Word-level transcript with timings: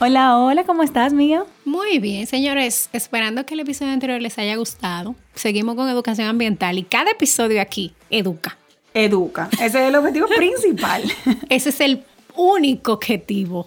Hola, 0.00 0.38
hola, 0.38 0.62
¿cómo 0.62 0.84
estás, 0.84 1.12
Miguel? 1.12 1.42
Muy 1.64 1.98
bien, 1.98 2.28
señores, 2.28 2.88
esperando 2.92 3.44
que 3.44 3.54
el 3.54 3.60
episodio 3.60 3.92
anterior 3.92 4.22
les 4.22 4.38
haya 4.38 4.54
gustado. 4.54 5.16
Seguimos 5.34 5.74
con 5.74 5.88
educación 5.88 6.28
ambiental 6.28 6.78
y 6.78 6.84
cada 6.84 7.10
episodio 7.10 7.60
aquí 7.60 7.92
educa. 8.08 8.56
Educa, 8.94 9.48
ese 9.54 9.64
es 9.64 9.74
el 9.74 9.96
objetivo 9.96 10.28
principal. 10.36 11.02
Ese 11.48 11.70
es 11.70 11.80
el 11.80 12.04
único 12.36 12.92
objetivo 12.92 13.66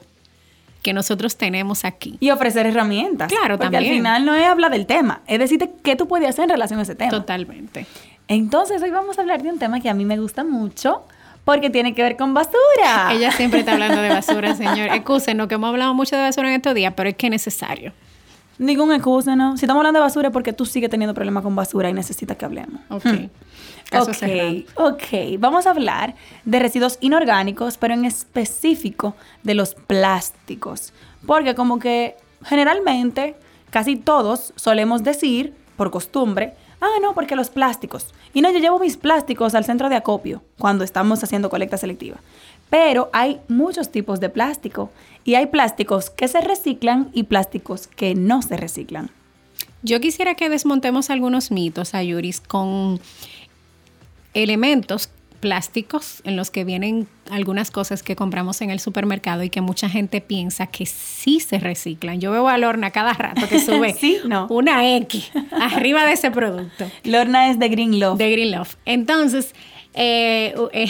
que 0.81 0.94
nosotros 0.94 1.36
tenemos 1.36 1.84
aquí. 1.84 2.16
Y 2.22 2.30
ofrecer 2.30 2.66
herramientas. 2.66 3.30
Claro, 3.30 3.58
porque 3.58 3.75
también. 3.75 3.91
al 3.91 3.97
final 3.97 4.25
no 4.25 4.34
es 4.34 4.47
hablar 4.47 4.72
del 4.72 4.86
tema, 4.86 5.23
es 5.28 5.38
decirte 5.38 5.69
qué 5.84 5.97
tú 5.97 6.08
puedes 6.08 6.30
hacer 6.30 6.44
en 6.44 6.52
relación 6.52 6.80
a 6.80 6.84
ese 6.84 6.95
tema. 6.95 7.11
Totalmente. 7.11 7.86
Entonces, 8.30 8.81
hoy 8.81 8.89
vamos 8.89 9.17
a 9.17 9.22
hablar 9.22 9.44
de 9.44 9.50
un 9.50 9.59
tema 9.59 9.81
que 9.81 9.89
a 9.89 9.94
mí 9.94 10.06
me 10.06 10.17
gusta 10.17 10.45
mucho 10.45 11.03
porque 11.44 11.70
tiene 11.70 11.94
que 11.94 12.03
ver 12.03 12.17
con 12.17 12.34
basura. 12.34 13.11
Ella 13.11 13.31
siempre 13.31 13.61
está 13.61 13.73
hablando 13.73 14.02
de 14.02 14.09
basura, 14.09 14.56
señor. 14.56 14.89
Excúsenos 14.94 15.47
que 15.47 15.56
hemos 15.56 15.70
hablado 15.70 15.94
mucho 15.94 16.16
de 16.16 16.22
basura 16.22 16.50
en 16.50 16.56
estos 16.56 16.75
días, 16.75 16.94
pero 16.95 17.09
es 17.09 17.16
que 17.16 17.28
es 17.28 17.31
necesario. 17.31 17.94
Ningún 18.58 18.94
excusa, 18.94 19.36
¿no? 19.36 19.58
Si 19.58 19.66
estamos 19.66 19.81
hablando 19.81 20.00
de 20.00 20.03
basura 20.03 20.28
es 20.28 20.34
porque 20.34 20.53
tú 20.53 20.66
sigues 20.66 20.89
teniendo 20.89 21.14
problemas 21.16 21.44
con 21.44 21.56
basura 21.56 21.89
y 21.89 21.94
necesitas 21.94 22.38
que 22.38 22.45
hablemos. 22.45 22.80
Ok. 22.89 23.06
Hmm. 23.06 23.30
Caso 23.89 24.14
cerrado. 24.14 24.59
Ok, 24.75 25.02
ok. 25.03 25.39
Vamos 25.39 25.66
a 25.66 25.72
hablar 25.72 26.16
de 26.45 26.59
residuos 26.59 26.97
inorgánicos, 27.02 27.78
pero 27.78 27.94
en 27.94 28.06
específico 28.06 29.16
de 29.44 29.56
los 29.56 29.73
plásticos. 29.75 30.94
Porque 31.25 31.56
como 31.56 31.80
que 31.80 32.16
generalmente 32.45 33.36
casi 33.69 33.95
todos 33.95 34.53
solemos 34.56 35.03
decir, 35.03 35.53
por 35.75 35.89
costumbre, 35.89 36.53
ah, 36.82 37.00
no, 37.02 37.14
porque 37.14 37.36
los 37.36 37.50
plásticos. 37.50 38.08
Y 38.34 38.42
no, 38.42 38.52
yo 38.52 38.60
llevo 38.60 38.80
mis 38.80 38.98
plásticos 38.98 39.56
al 39.56 39.66
centro 39.66 39.88
de 39.90 39.96
acopio 39.96 40.44
cuando 40.58 40.84
estamos 40.84 41.24
haciendo 41.24 41.50
colecta 41.50 41.78
selectiva. 41.78 42.18
Pero 42.70 43.10
hay 43.14 43.40
muchos 43.48 43.92
tipos 43.92 44.20
de 44.20 44.30
plástico 44.30 44.90
y 45.24 45.36
hay 45.36 45.46
plásticos 45.46 46.09
que 46.09 46.28
se 46.28 46.42
reciclan 46.42 47.09
y 47.14 47.24
plásticos 47.24 47.88
que 47.88 48.16
no 48.16 48.42
se 48.42 48.58
reciclan. 48.58 49.12
Yo 49.84 50.00
quisiera 50.00 50.36
que 50.36 50.50
desmontemos 50.50 51.09
algunos 51.09 51.52
mitos, 51.52 51.94
Ayuris, 51.96 52.40
con 52.40 53.00
elementos 54.34 55.09
plásticos 55.42 56.22
en 56.23 56.38
los 56.38 56.50
que 56.52 56.64
vienen 56.64 57.08
algunas 57.30 57.72
cosas 57.72 58.03
que 58.03 58.16
compramos 58.16 58.61
en 58.61 58.70
el 58.70 58.80
supermercado 58.80 59.44
y 59.44 59.50
que 59.50 59.59
mucha 59.59 59.89
gente 59.89 60.22
piensa 60.22 60.67
que 60.67 60.86
sí 60.86 61.39
se 61.42 61.59
reciclan. 61.59 62.22
Yo 62.22 62.31
veo 62.31 62.47
a 62.47 62.58
Lorna 62.58 62.92
cada 62.92 63.11
rato 63.14 63.50
que 63.50 63.59
sube 63.66 63.94
Sí, 63.94 64.19
no. 64.25 64.47
una 64.50 64.95
X 64.97 65.31
arriba 65.52 66.06
de 66.06 66.13
ese 66.13 66.31
producto 66.31 66.90
Lorna 67.03 67.50
es 67.50 67.59
de 67.59 67.68
Green 67.69 68.00
Love. 68.00 68.18
de 68.18 68.31
Green 68.31 68.52
Love. 68.52 68.75
Entonces, 68.85 69.53
eh, 69.94 70.56
eh, 70.72 70.90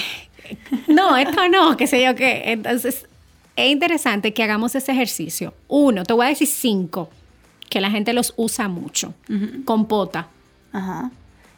no, 0.87 1.17
esto 1.17 1.47
no, 1.49 1.75
qué 1.77 1.87
sé 1.87 2.03
yo 2.03 2.13
qué. 2.13 2.43
Entonces, 2.51 3.07
es 3.55 3.69
interesante 3.71 4.33
que 4.33 4.43
hagamos 4.43 4.75
ese 4.75 4.91
ejercicio. 4.91 5.53
Uno, 5.67 6.03
te 6.03 6.13
voy 6.13 6.25
a 6.25 6.29
decir 6.29 6.47
cinco, 6.47 7.09
que 7.69 7.79
la 7.81 7.89
gente 7.89 8.13
los 8.13 8.33
usa 8.37 8.67
mucho. 8.67 9.13
Compota. 9.65 10.27
Ajá. 10.73 11.09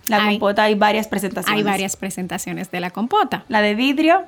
La 0.07 0.17
Hay- 0.25 0.37
compota 0.39 0.63
hay 0.63 0.75
varias 0.75 1.07
presentaciones. 1.07 1.57
Hay 1.57 1.63
varias 1.63 1.95
presentaciones 1.95 2.69
de 2.71 2.79
la 2.79 2.91
compota. 2.91 3.45
La 3.47 3.61
de 3.61 3.75
vidrio. 3.75 4.23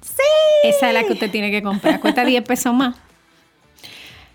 Sí. 0.00 0.22
Esa 0.68 0.88
es 0.88 0.94
la 0.94 1.04
que 1.04 1.14
usted 1.14 1.30
tiene 1.30 1.50
que 1.50 1.62
comprar. 1.62 2.00
Cuesta 2.00 2.24
10 2.24 2.44
pesos 2.44 2.72
más. 2.74 2.96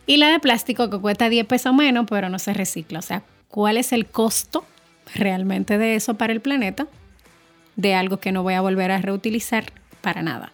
Y 0.06 0.18
la 0.18 0.30
de 0.30 0.40
plástico 0.40 0.90
que 0.90 1.00
cuesta 1.00 1.30
10 1.30 1.46
pesos 1.46 1.74
menos, 1.74 2.06
pero 2.09 2.28
no 2.30 2.40
se 2.40 2.53
recicla. 2.53 3.00
O 3.00 3.01
sea, 3.03 3.24
¿cuál 3.47 3.78
es 3.78 3.94
el 3.94 4.06
costo 4.07 4.66
realmente 5.16 5.78
de 5.78 5.96
eso 5.96 6.16
para 6.16 6.34
el 6.34 6.41
planeta? 6.41 6.88
De 7.78 7.96
algo 7.96 8.18
que 8.19 8.31
no 8.34 8.44
voy 8.44 8.56
a 8.56 8.62
volver 8.62 8.91
a 8.91 8.97
reutilizar 8.97 9.66
para 10.01 10.22
nada. 10.22 10.51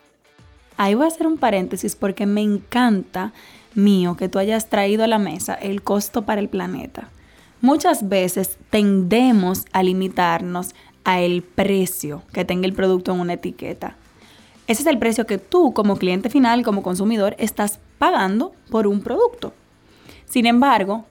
Ahí 0.77 0.93
voy 0.93 1.05
a 1.05 1.07
hacer 1.07 1.25
un 1.25 1.37
paréntesis 1.39 1.95
porque 1.95 2.27
me 2.27 2.41
encanta, 2.41 3.31
mío, 3.73 4.15
que 4.15 4.29
tú 4.29 4.37
hayas 4.37 4.69
traído 4.69 5.03
a 5.03 5.07
la 5.07 5.17
mesa 5.17 5.55
el 5.55 5.81
costo 5.81 6.23
para 6.23 6.39
el 6.39 6.49
planeta. 6.49 7.09
Muchas 7.61 8.07
veces 8.07 8.57
tendemos 8.69 9.65
a 9.71 9.81
limitarnos 9.81 10.75
a 11.03 11.21
el 11.21 11.41
precio 11.41 12.21
que 12.31 12.45
tenga 12.45 12.67
el 12.67 12.73
producto 12.73 13.11
en 13.13 13.19
una 13.19 13.33
etiqueta. 13.33 13.95
Ese 14.67 14.81
es 14.81 14.87
el 14.87 14.99
precio 14.99 15.25
que 15.25 15.37
tú 15.37 15.73
como 15.73 15.95
cliente 15.97 16.29
final, 16.29 16.63
como 16.63 16.83
consumidor, 16.83 17.35
estás 17.39 17.79
pagando 17.97 18.53
por 18.69 18.85
un 18.85 19.01
producto. 19.01 19.53
Sin 20.25 20.45
embargo, 20.45 21.05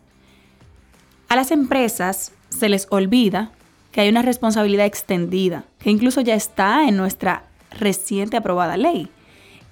a 1.28 1.36
las 1.36 1.50
empresas 1.50 2.32
se 2.50 2.68
les 2.68 2.86
olvida 2.90 3.50
que 3.90 4.02
hay 4.02 4.08
una 4.08 4.22
responsabilidad 4.22 4.86
extendida, 4.86 5.64
que 5.80 5.90
incluso 5.90 6.20
ya 6.20 6.34
está 6.34 6.86
en 6.86 6.96
nuestra 6.96 7.44
reciente 7.70 8.36
aprobada 8.36 8.76
ley. 8.76 9.08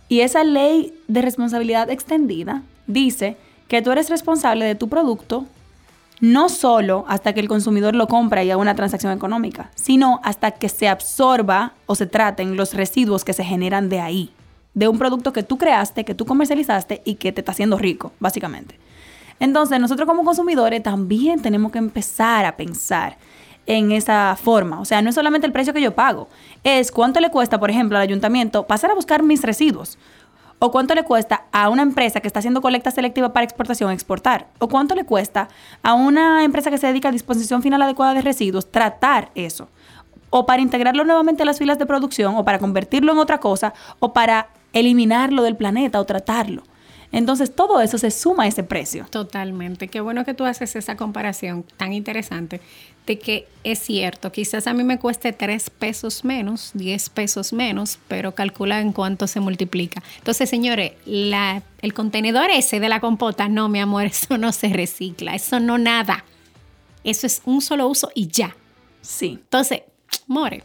Y 0.09 0.21
esa 0.21 0.43
ley 0.43 0.99
de 1.07 1.23
responsabilidad 1.23 1.91
extendida 1.91 2.63
dice 2.87 3.37
que 3.69 3.83
tú 3.83 3.93
eres 3.93 4.11
responsable 4.11 4.65
de 4.65 4.75
tu 4.75 4.89
producto 4.89 5.47
no 6.21 6.49
solo 6.49 7.05
hasta 7.09 7.33
que 7.33 7.41
el 7.41 7.49
consumidor 7.49 7.95
lo 7.95 8.09
compra 8.09 8.45
y 8.45 8.51
haga 8.51 8.61
una 8.61 8.75
transacción 8.75 9.13
económica, 9.13 9.71
sino 9.75 10.21
hasta 10.23 10.53
que 10.53 10.69
se 10.69 10.89
absorba 10.89 11.75
o 11.87 11.95
se 11.95 12.07
traten 12.07 12.57
los 12.57 12.75
residuos 12.75 13.25
que 13.25 13.33
se 13.33 13.45
generan 13.45 13.89
de 13.89 14.01
ahí, 14.01 14.33
de 14.75 14.89
un 14.89 14.99
producto 14.99 15.33
que 15.33 15.43
tú 15.43 15.59
creaste, 15.59 16.05
que 16.05 16.15
tú 16.15 16.25
comercializaste 16.25 17.03
y 17.05 17.17
que 17.17 17.33
te 17.33 17.41
está 17.41 17.53
haciendo 17.53 17.79
rico, 17.79 18.13
básicamente. 18.21 18.79
Entonces, 19.41 19.81
nosotros 19.81 20.07
como 20.09 20.25
consumidores 20.25 20.83
también 20.83 21.43
tenemos 21.43 21.73
que 21.73 21.79
empezar 21.79 22.45
a 22.45 22.57
pensar 22.57 23.17
en 23.67 23.93
esa 23.93 24.37
forma. 24.41 24.81
O 24.81 24.85
sea, 24.85 25.03
no 25.03 25.09
es 25.09 25.15
solamente 25.15 25.47
el 25.47 25.53
precio 25.53 25.73
que 25.73 25.81
yo 25.81 25.95
pago, 25.95 26.29
es 26.63 26.93
cuánto 26.93 27.21
le 27.21 27.31
cuesta, 27.31 27.59
por 27.59 27.71
ejemplo, 27.71 27.97
al 27.99 28.03
ayuntamiento 28.03 28.67
pasar 28.67 28.91
a 28.91 28.95
buscar 28.95 29.23
mis 29.23 29.43
residuos. 29.43 29.99
O 30.67 30.71
cuánto 30.71 30.95
le 30.95 31.05
cuesta 31.05 31.45
a 31.53 31.69
una 31.69 31.83
empresa 31.83 32.21
que 32.21 32.27
está 32.27 32.39
haciendo 32.39 32.63
colecta 32.63 32.91
selectiva 32.91 33.35
para 33.35 33.45
exportación 33.45 33.91
exportar. 33.91 34.47
O 34.61 34.67
cuánto 34.67 34.95
le 34.95 35.05
cuesta 35.05 35.51
a 35.83 35.93
una 35.93 36.43
empresa 36.43 36.71
que 36.71 36.79
se 36.79 36.87
dedica 36.87 37.11
a 37.11 37.13
disposición 37.13 37.61
final 37.61 37.83
adecuada 37.83 38.15
de 38.15 38.23
residuos 38.23 38.73
tratar 38.73 39.31
eso. 39.35 39.69
O 40.31 40.47
para 40.47 40.63
integrarlo 40.63 41.05
nuevamente 41.05 41.43
a 41.43 41.45
las 41.45 41.59
filas 41.59 41.79
de 41.79 41.85
producción, 41.85 42.37
o 42.37 42.47
para 42.47 42.59
convertirlo 42.59 43.13
en 43.13 43.19
otra 43.19 43.41
cosa, 43.41 43.75
o 43.99 44.15
para 44.15 44.49
eliminarlo 44.73 45.43
del 45.43 45.55
planeta 45.55 46.01
o 46.01 46.07
tratarlo. 46.07 46.63
Entonces 47.15 47.55
todo 47.55 47.81
eso 47.81 47.97
se 47.97 48.11
suma 48.11 48.43
a 48.43 48.47
ese 48.49 48.65
precio. 48.65 49.07
Totalmente. 49.09 49.87
Qué 49.87 50.01
bueno 50.01 50.25
que 50.25 50.35
tú 50.35 50.45
haces 50.45 50.75
esa 50.75 50.97
comparación 50.97 51.65
tan 51.77 51.93
interesante 51.93 52.61
de 53.07 53.19
que 53.21 53.47
es 53.63 53.79
cierto, 53.79 54.33
quizás 54.33 54.67
a 54.67 54.75
mí 54.75 54.83
me 54.83 54.99
cueste 54.99 55.33
3 55.33 55.71
pesos 55.71 56.25
menos, 56.25 56.73
10 56.75 57.11
pesos 57.11 57.53
menos, 57.53 58.01
pero 58.09 58.35
calcula 58.35 58.81
en 58.81 58.93
cuánto 58.93 59.29
se 59.29 59.39
multiplica. 59.39 60.03
Entonces, 60.19 60.51
señores, 60.51 60.93
la, 61.05 61.63
el 61.83 61.95
contenedor 61.95 62.51
ese 62.51 62.81
de 62.81 62.89
la 62.89 62.99
compota, 62.99 63.49
no, 63.49 63.69
mi 63.69 63.79
amor, 63.79 64.05
eso 64.07 64.37
no 64.37 64.51
se 64.51 64.71
recicla, 64.71 65.37
eso 65.37 65.61
no 65.61 65.79
nada. 65.79 66.25
Eso 67.05 67.29
es 67.29 67.43
un 67.45 67.61
solo 67.61 67.87
uso 67.87 68.11
y 68.15 68.27
ya. 68.27 68.57
Sí. 69.03 69.39
Entonces, 69.41 69.83
more. 70.27 70.65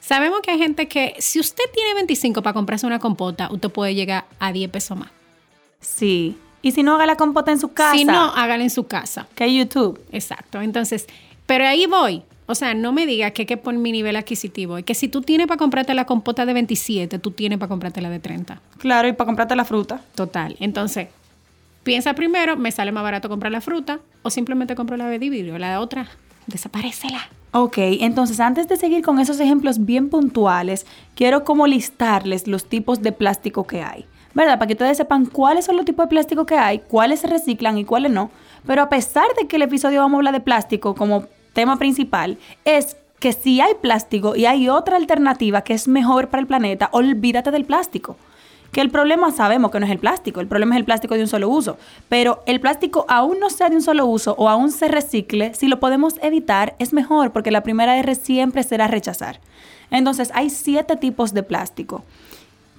Sabemos 0.00 0.40
que 0.40 0.50
hay 0.50 0.58
gente 0.58 0.88
que, 0.88 1.14
si 1.20 1.38
usted 1.38 1.64
tiene 1.72 1.94
25 1.94 2.42
para 2.42 2.54
comprarse 2.54 2.86
una 2.86 2.98
compota, 2.98 3.48
usted 3.52 3.70
puede 3.70 3.94
llegar 3.94 4.24
a 4.40 4.50
10 4.50 4.70
pesos 4.70 4.98
más. 4.98 5.19
Sí. 5.80 6.36
Y 6.62 6.72
si 6.72 6.82
no 6.82 6.94
haga 6.94 7.06
la 7.06 7.16
compota 7.16 7.50
en 7.50 7.58
su 7.58 7.72
casa. 7.72 7.96
Si 7.96 8.04
no, 8.04 8.32
hágala 8.34 8.62
en 8.62 8.70
su 8.70 8.86
casa. 8.86 9.26
Que 9.34 9.44
hay 9.44 9.58
YouTube. 9.58 10.00
Exacto. 10.12 10.60
Entonces, 10.60 11.06
pero 11.46 11.66
ahí 11.66 11.86
voy. 11.86 12.22
O 12.46 12.54
sea, 12.54 12.74
no 12.74 12.92
me 12.92 13.06
digas 13.06 13.32
que, 13.32 13.46
que 13.46 13.56
por 13.56 13.74
mi 13.74 13.92
nivel 13.92 14.16
adquisitivo. 14.16 14.76
Es 14.76 14.84
que 14.84 14.94
si 14.94 15.08
tú 15.08 15.22
tienes 15.22 15.46
para 15.46 15.58
comprarte 15.58 15.94
la 15.94 16.04
compota 16.04 16.44
de 16.46 16.52
27, 16.52 17.18
tú 17.18 17.30
tienes 17.30 17.58
para 17.58 17.68
comprarte 17.68 18.00
la 18.00 18.10
de 18.10 18.18
30. 18.18 18.60
Claro, 18.78 19.08
y 19.08 19.12
para 19.12 19.26
comprarte 19.26 19.54
la 19.54 19.64
fruta. 19.64 20.00
Total. 20.16 20.56
Entonces, 20.58 21.08
piensa 21.84 22.14
primero, 22.14 22.56
me 22.56 22.72
sale 22.72 22.92
más 22.92 23.04
barato 23.04 23.28
comprar 23.28 23.52
la 23.52 23.60
fruta 23.60 24.00
o 24.22 24.30
simplemente 24.30 24.74
compro 24.74 24.96
la 24.96 25.06
de 25.06 25.18
vidrio. 25.18 25.58
La 25.58 25.80
otra, 25.80 26.08
desaparecela. 26.46 27.28
Ok, 27.52 27.78
entonces 27.78 28.38
antes 28.38 28.68
de 28.68 28.76
seguir 28.76 29.02
con 29.02 29.18
esos 29.18 29.40
ejemplos 29.40 29.84
bien 29.84 30.08
puntuales, 30.08 30.86
quiero 31.16 31.42
como 31.42 31.66
listarles 31.66 32.46
los 32.46 32.64
tipos 32.64 33.02
de 33.02 33.10
plástico 33.10 33.66
que 33.66 33.82
hay, 33.82 34.06
¿verdad? 34.34 34.58
Para 34.58 34.66
que 34.66 34.74
ustedes 34.74 34.96
sepan 34.96 35.26
cuáles 35.26 35.64
son 35.64 35.76
los 35.76 35.84
tipos 35.84 36.06
de 36.06 36.10
plástico 36.10 36.46
que 36.46 36.56
hay, 36.56 36.80
cuáles 36.80 37.20
se 37.20 37.26
reciclan 37.26 37.78
y 37.78 37.84
cuáles 37.84 38.12
no. 38.12 38.30
Pero 38.66 38.82
a 38.82 38.88
pesar 38.88 39.26
de 39.38 39.46
que 39.46 39.56
el 39.56 39.62
episodio 39.62 40.00
vamos 40.00 40.16
a 40.16 40.18
hablar 40.18 40.34
de 40.34 40.40
plástico 40.40 40.94
como 40.94 41.24
tema 41.52 41.78
principal, 41.78 42.38
es 42.64 42.96
que 43.18 43.32
si 43.32 43.60
hay 43.60 43.74
plástico 43.80 44.36
y 44.36 44.46
hay 44.46 44.68
otra 44.68 44.96
alternativa 44.96 45.62
que 45.62 45.74
es 45.74 45.88
mejor 45.88 46.28
para 46.28 46.40
el 46.40 46.46
planeta, 46.46 46.88
olvídate 46.92 47.50
del 47.50 47.64
plástico 47.64 48.16
que 48.72 48.80
el 48.80 48.90
problema 48.90 49.32
sabemos 49.32 49.70
que 49.70 49.80
no 49.80 49.86
es 49.86 49.92
el 49.92 49.98
plástico, 49.98 50.40
el 50.40 50.46
problema 50.46 50.74
es 50.74 50.80
el 50.80 50.84
plástico 50.84 51.14
de 51.14 51.22
un 51.22 51.28
solo 51.28 51.48
uso, 51.48 51.76
pero 52.08 52.42
el 52.46 52.60
plástico 52.60 53.04
aún 53.08 53.40
no 53.40 53.50
sea 53.50 53.68
de 53.68 53.76
un 53.76 53.82
solo 53.82 54.06
uso 54.06 54.34
o 54.38 54.48
aún 54.48 54.70
se 54.70 54.88
recicle, 54.88 55.54
si 55.54 55.68
lo 55.68 55.80
podemos 55.80 56.14
evitar 56.22 56.76
es 56.78 56.92
mejor 56.92 57.32
porque 57.32 57.50
la 57.50 57.62
primera 57.62 57.98
R 57.98 58.14
siempre 58.14 58.62
será 58.62 58.86
rechazar. 58.86 59.40
Entonces 59.90 60.30
hay 60.34 60.50
siete 60.50 60.96
tipos 60.96 61.34
de 61.34 61.42
plástico. 61.42 62.04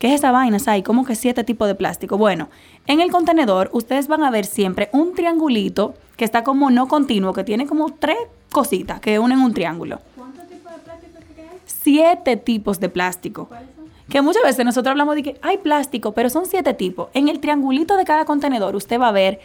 ¿Qué 0.01 0.07
es 0.07 0.15
esa 0.15 0.31
vaina, 0.31 0.57
Sai? 0.57 0.81
¿Cómo 0.81 1.05
que 1.05 1.13
siete 1.13 1.43
tipos 1.43 1.67
de 1.67 1.75
plástico? 1.75 2.17
Bueno, 2.17 2.49
en 2.87 3.01
el 3.01 3.11
contenedor 3.11 3.69
ustedes 3.71 4.07
van 4.07 4.23
a 4.23 4.31
ver 4.31 4.47
siempre 4.47 4.89
un 4.93 5.13
triangulito 5.13 5.93
que 6.17 6.25
está 6.25 6.43
como 6.43 6.71
no 6.71 6.87
continuo, 6.87 7.33
que 7.33 7.43
tiene 7.43 7.67
como 7.67 7.93
tres 7.93 8.17
cositas 8.51 8.99
que 8.99 9.19
unen 9.19 9.37
un 9.37 9.53
triángulo. 9.53 9.99
¿Cuántos 10.15 10.47
tipos 10.47 10.71
de 10.71 10.79
plástico 10.79 11.19
hay? 11.37 11.59
Siete 11.67 12.35
tipos 12.35 12.79
de 12.79 12.89
plástico. 12.89 13.45
¿Cuáles 13.45 13.69
que 14.09 14.23
muchas 14.23 14.41
veces 14.41 14.65
nosotros 14.65 14.89
hablamos 14.89 15.13
de 15.13 15.21
que 15.21 15.39
hay 15.43 15.59
plástico, 15.59 16.13
pero 16.13 16.31
son 16.31 16.47
siete 16.47 16.73
tipos. 16.73 17.09
En 17.13 17.27
el 17.27 17.39
triangulito 17.39 17.95
de 17.95 18.03
cada 18.03 18.25
contenedor 18.25 18.75
usted 18.75 18.99
va 18.99 19.09
a 19.09 19.11
ver 19.11 19.39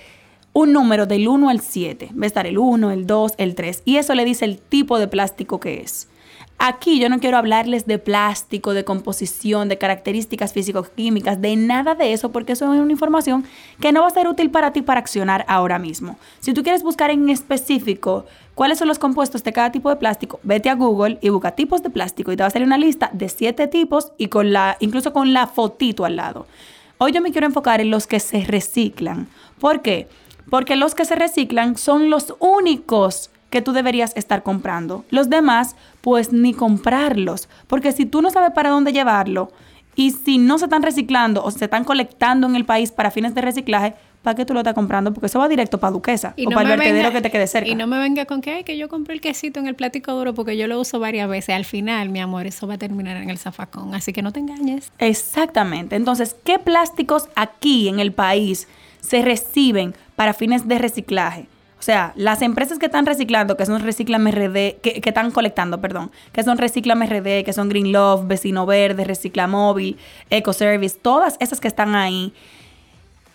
un 0.54 0.72
número 0.72 1.04
del 1.04 1.28
1 1.28 1.50
al 1.50 1.60
7. 1.60 2.12
Va 2.18 2.24
a 2.24 2.26
estar 2.26 2.46
el 2.46 2.56
1, 2.56 2.92
el 2.92 3.06
2, 3.06 3.34
el 3.36 3.54
3. 3.54 3.82
Y 3.84 3.98
eso 3.98 4.14
le 4.14 4.24
dice 4.24 4.46
el 4.46 4.58
tipo 4.58 4.98
de 4.98 5.06
plástico 5.06 5.60
que 5.60 5.82
es. 5.82 6.08
Aquí 6.58 6.98
yo 6.98 7.10
no 7.10 7.20
quiero 7.20 7.36
hablarles 7.36 7.86
de 7.86 7.98
plástico, 7.98 8.72
de 8.72 8.84
composición, 8.84 9.68
de 9.68 9.76
características 9.76 10.54
físico-químicas, 10.54 11.40
de 11.40 11.54
nada 11.54 11.94
de 11.94 12.14
eso, 12.14 12.32
porque 12.32 12.52
eso 12.52 12.72
es 12.72 12.80
una 12.80 12.92
información 12.92 13.44
que 13.78 13.92
no 13.92 14.00
va 14.00 14.06
a 14.06 14.10
ser 14.10 14.26
útil 14.26 14.50
para 14.50 14.72
ti 14.72 14.80
para 14.80 15.00
accionar 15.00 15.44
ahora 15.48 15.78
mismo. 15.78 16.18
Si 16.40 16.54
tú 16.54 16.62
quieres 16.62 16.82
buscar 16.82 17.10
en 17.10 17.28
específico 17.28 18.24
cuáles 18.54 18.78
son 18.78 18.88
los 18.88 18.98
compuestos 18.98 19.44
de 19.44 19.52
cada 19.52 19.70
tipo 19.70 19.90
de 19.90 19.96
plástico, 19.96 20.40
vete 20.44 20.70
a 20.70 20.74
Google 20.74 21.18
y 21.20 21.28
busca 21.28 21.50
tipos 21.50 21.82
de 21.82 21.90
plástico 21.90 22.32
y 22.32 22.36
te 22.36 22.42
va 22.42 22.46
a 22.46 22.50
salir 22.50 22.66
una 22.66 22.78
lista 22.78 23.10
de 23.12 23.28
siete 23.28 23.66
tipos 23.66 24.12
y 24.16 24.28
con 24.28 24.52
la, 24.52 24.78
incluso 24.80 25.12
con 25.12 25.34
la 25.34 25.46
fotito 25.48 26.06
al 26.06 26.16
lado. 26.16 26.46
Hoy 26.96 27.12
yo 27.12 27.20
me 27.20 27.32
quiero 27.32 27.46
enfocar 27.46 27.82
en 27.82 27.90
los 27.90 28.06
que 28.06 28.18
se 28.18 28.44
reciclan. 28.46 29.28
¿Por 29.60 29.82
qué? 29.82 30.08
Porque 30.48 30.76
los 30.76 30.94
que 30.94 31.04
se 31.04 31.16
reciclan 31.16 31.76
son 31.76 32.08
los 32.08 32.34
únicos 32.38 33.30
que 33.50 33.62
tú 33.62 33.72
deberías 33.72 34.16
estar 34.16 34.42
comprando. 34.42 35.04
Los 35.10 35.30
demás, 35.30 35.76
pues 36.06 36.32
ni 36.32 36.54
comprarlos, 36.54 37.48
porque 37.66 37.90
si 37.90 38.06
tú 38.06 38.22
no 38.22 38.30
sabes 38.30 38.52
para 38.52 38.70
dónde 38.70 38.92
llevarlo 38.92 39.50
y 39.96 40.12
si 40.12 40.38
no 40.38 40.56
se 40.56 40.66
están 40.66 40.84
reciclando 40.84 41.42
o 41.42 41.50
se 41.50 41.64
están 41.64 41.82
colectando 41.82 42.46
en 42.46 42.54
el 42.54 42.64
país 42.64 42.92
para 42.92 43.10
fines 43.10 43.34
de 43.34 43.40
reciclaje, 43.40 43.94
¿para 44.22 44.36
qué 44.36 44.44
tú 44.44 44.54
lo 44.54 44.60
estás 44.60 44.74
comprando? 44.74 45.12
Porque 45.12 45.26
eso 45.26 45.40
va 45.40 45.48
directo 45.48 45.80
para 45.80 45.90
Duquesa 45.90 46.32
o 46.38 46.50
para 46.50 46.74
el 46.74 46.78
vertedero 46.78 47.10
que 47.10 47.20
te 47.22 47.32
quede 47.32 47.48
cerca. 47.48 47.68
Y 47.68 47.74
no 47.74 47.88
me 47.88 47.98
venga 47.98 48.24
con 48.24 48.40
que, 48.40 48.52
Ay, 48.52 48.62
que 48.62 48.78
yo 48.78 48.88
compré 48.88 49.14
el 49.14 49.20
quesito 49.20 49.58
en 49.58 49.66
el 49.66 49.74
plástico 49.74 50.12
duro 50.12 50.32
porque 50.32 50.56
yo 50.56 50.68
lo 50.68 50.78
uso 50.78 51.00
varias 51.00 51.28
veces. 51.28 51.56
Al 51.56 51.64
final, 51.64 52.08
mi 52.10 52.20
amor, 52.20 52.46
eso 52.46 52.68
va 52.68 52.74
a 52.74 52.78
terminar 52.78 53.16
en 53.16 53.28
el 53.28 53.38
zafacón, 53.38 53.92
así 53.96 54.12
que 54.12 54.22
no 54.22 54.30
te 54.30 54.38
engañes. 54.38 54.92
Exactamente. 55.00 55.96
Entonces, 55.96 56.36
¿qué 56.44 56.60
plásticos 56.60 57.28
aquí 57.34 57.88
en 57.88 57.98
el 57.98 58.12
país 58.12 58.68
se 59.00 59.22
reciben 59.22 59.96
para 60.14 60.34
fines 60.34 60.68
de 60.68 60.78
reciclaje? 60.78 61.48
Sea, 61.86 62.12
las 62.16 62.42
empresas 62.42 62.80
que 62.80 62.86
están 62.86 63.06
reciclando, 63.06 63.56
que 63.56 63.64
son 63.64 63.80
Reciclame 63.80 64.32
RD, 64.32 64.80
que, 64.80 65.00
que, 65.00 65.10
están 65.10 65.30
colectando, 65.30 65.80
perdón, 65.80 66.10
que 66.32 66.42
son 66.42 66.58
Reciclame 66.58 67.06
RD, 67.06 67.44
que 67.44 67.52
son 67.52 67.68
Green 67.68 67.92
Love, 67.92 68.26
Vecino 68.26 68.66
Verde, 68.66 69.04
Reciclamóvil, 69.04 69.96
Ecoservice, 70.28 70.98
todas 71.00 71.36
esas 71.38 71.60
que 71.60 71.68
están 71.68 71.94
ahí, 71.94 72.34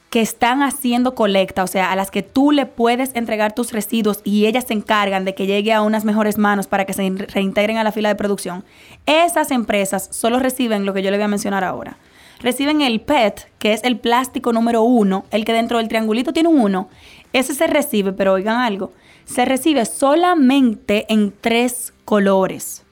que 0.09 0.19
están 0.19 0.63
haciendo 0.63 1.15
colecta, 1.15 1.63
o 1.63 1.67
sea, 1.67 1.93
a 1.93 1.95
las 1.95 2.11
que 2.11 2.23
tú 2.23 2.51
le 2.51 2.65
puedes 2.65 3.15
entregar 3.15 3.55
tus 3.55 3.71
residuos 3.71 4.19
y 4.25 4.45
ellas 4.45 4.65
se 4.67 4.73
encargan 4.73 5.23
de 5.23 5.33
que 5.33 5.47
llegue 5.47 5.71
a 5.71 5.81
unas 5.81 6.03
mejores 6.03 6.37
manos 6.37 6.67
para 6.67 6.83
que 6.83 6.91
se 6.91 7.09
reintegren 7.09 7.77
a 7.77 7.85
la 7.85 7.93
fila 7.93 8.09
de 8.09 8.15
producción, 8.15 8.65
esas 9.05 9.51
empresas 9.51 10.09
solo 10.11 10.39
reciben 10.39 10.85
lo 10.85 10.93
que 10.93 11.03
yo 11.03 11.09
le 11.09 11.15
voy 11.15 11.23
a 11.23 11.29
mencionar 11.29 11.63
ahora 11.63 11.95
reciben 12.41 12.81
el 12.81 13.01
PET, 13.01 13.49
que 13.59 13.73
es 13.73 13.83
el 13.83 13.99
plástico 13.99 14.51
número 14.51 14.81
uno, 14.81 15.25
el 15.31 15.45
que 15.45 15.53
dentro 15.53 15.77
del 15.77 15.87
triangulito 15.87 16.33
tiene 16.33 16.49
un 16.49 16.59
uno. 16.59 16.89
Ese 17.33 17.53
se 17.53 17.67
recibe, 17.67 18.11
pero 18.13 18.33
oigan 18.33 18.57
algo, 18.59 18.91
se 19.25 19.45
recibe 19.45 19.85
solamente 19.85 21.05
en 21.09 21.33
tres 21.39 21.93
colores. 22.05 22.83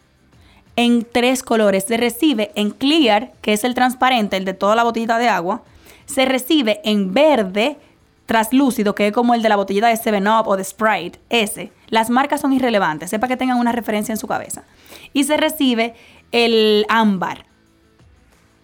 En 0.75 1.05
tres 1.09 1.43
colores. 1.43 1.83
Se 1.85 1.97
recibe 1.97 2.51
en 2.55 2.71
clear, 2.71 3.33
que 3.41 3.53
es 3.53 3.63
el 3.63 3.75
transparente, 3.75 4.37
el 4.37 4.45
de 4.45 4.53
toda 4.53 4.75
la 4.75 4.83
botellita 4.83 5.17
de 5.17 5.27
agua. 5.27 5.63
Se 6.05 6.25
recibe 6.25 6.79
en 6.85 7.13
verde, 7.13 7.77
traslúcido, 8.25 8.95
que 8.95 9.07
es 9.07 9.13
como 9.13 9.33
el 9.33 9.41
de 9.41 9.49
la 9.49 9.57
botellita 9.57 9.87
de 9.87 9.95
7-Up 9.95 10.47
o 10.47 10.55
de 10.55 10.63
Sprite. 10.63 11.19
Ese. 11.29 11.71
Las 11.89 12.09
marcas 12.09 12.41
son 12.41 12.53
irrelevantes, 12.53 13.09
sepa 13.09 13.27
que 13.27 13.37
tengan 13.37 13.57
una 13.57 13.71
referencia 13.71 14.13
en 14.13 14.17
su 14.17 14.27
cabeza. 14.27 14.63
Y 15.11 15.25
se 15.25 15.35
recibe 15.35 15.95
el 16.31 16.85
ámbar, 16.87 17.45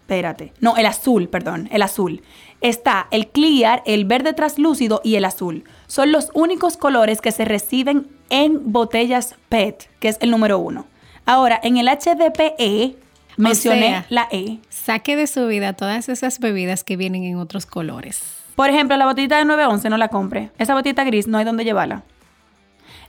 espérate, 0.01 0.53
no, 0.61 0.77
el 0.77 0.85
azul, 0.85 1.27
perdón, 1.27 1.67
el 1.71 1.81
azul. 1.81 2.21
Está 2.61 3.07
el 3.11 3.27
clear, 3.27 3.83
el 3.85 4.05
verde 4.05 4.33
translúcido 4.33 5.01
y 5.03 5.15
el 5.15 5.25
azul. 5.25 5.65
Son 5.87 6.11
los 6.11 6.31
únicos 6.33 6.77
colores 6.77 7.21
que 7.21 7.31
se 7.31 7.45
reciben 7.45 8.07
en 8.29 8.71
botellas 8.71 9.35
PET, 9.49 9.89
que 9.99 10.07
es 10.07 10.17
el 10.21 10.31
número 10.31 10.57
uno. 10.57 10.87
Ahora, 11.25 11.59
en 11.61 11.77
el 11.77 11.87
HDPE, 11.87 12.95
mencioné 13.37 14.05
la 14.09 14.27
E. 14.31 14.59
Saque 14.69 15.15
de 15.15 15.27
su 15.27 15.47
vida 15.47 15.73
todas 15.73 16.09
esas 16.09 16.39
bebidas 16.39 16.83
que 16.83 16.97
vienen 16.97 17.23
en 17.23 17.37
otros 17.37 17.65
colores. 17.65 18.21
Por 18.55 18.69
ejemplo, 18.69 18.95
la 18.95 19.05
botellita 19.05 19.37
de 19.37 19.45
911 19.45 19.89
no 19.89 19.97
la 19.97 20.07
compre. 20.07 20.51
Esa 20.57 20.73
botellita 20.73 21.03
gris 21.03 21.27
no 21.27 21.37
hay 21.37 21.45
dónde 21.45 21.65
llevarla. 21.65 22.03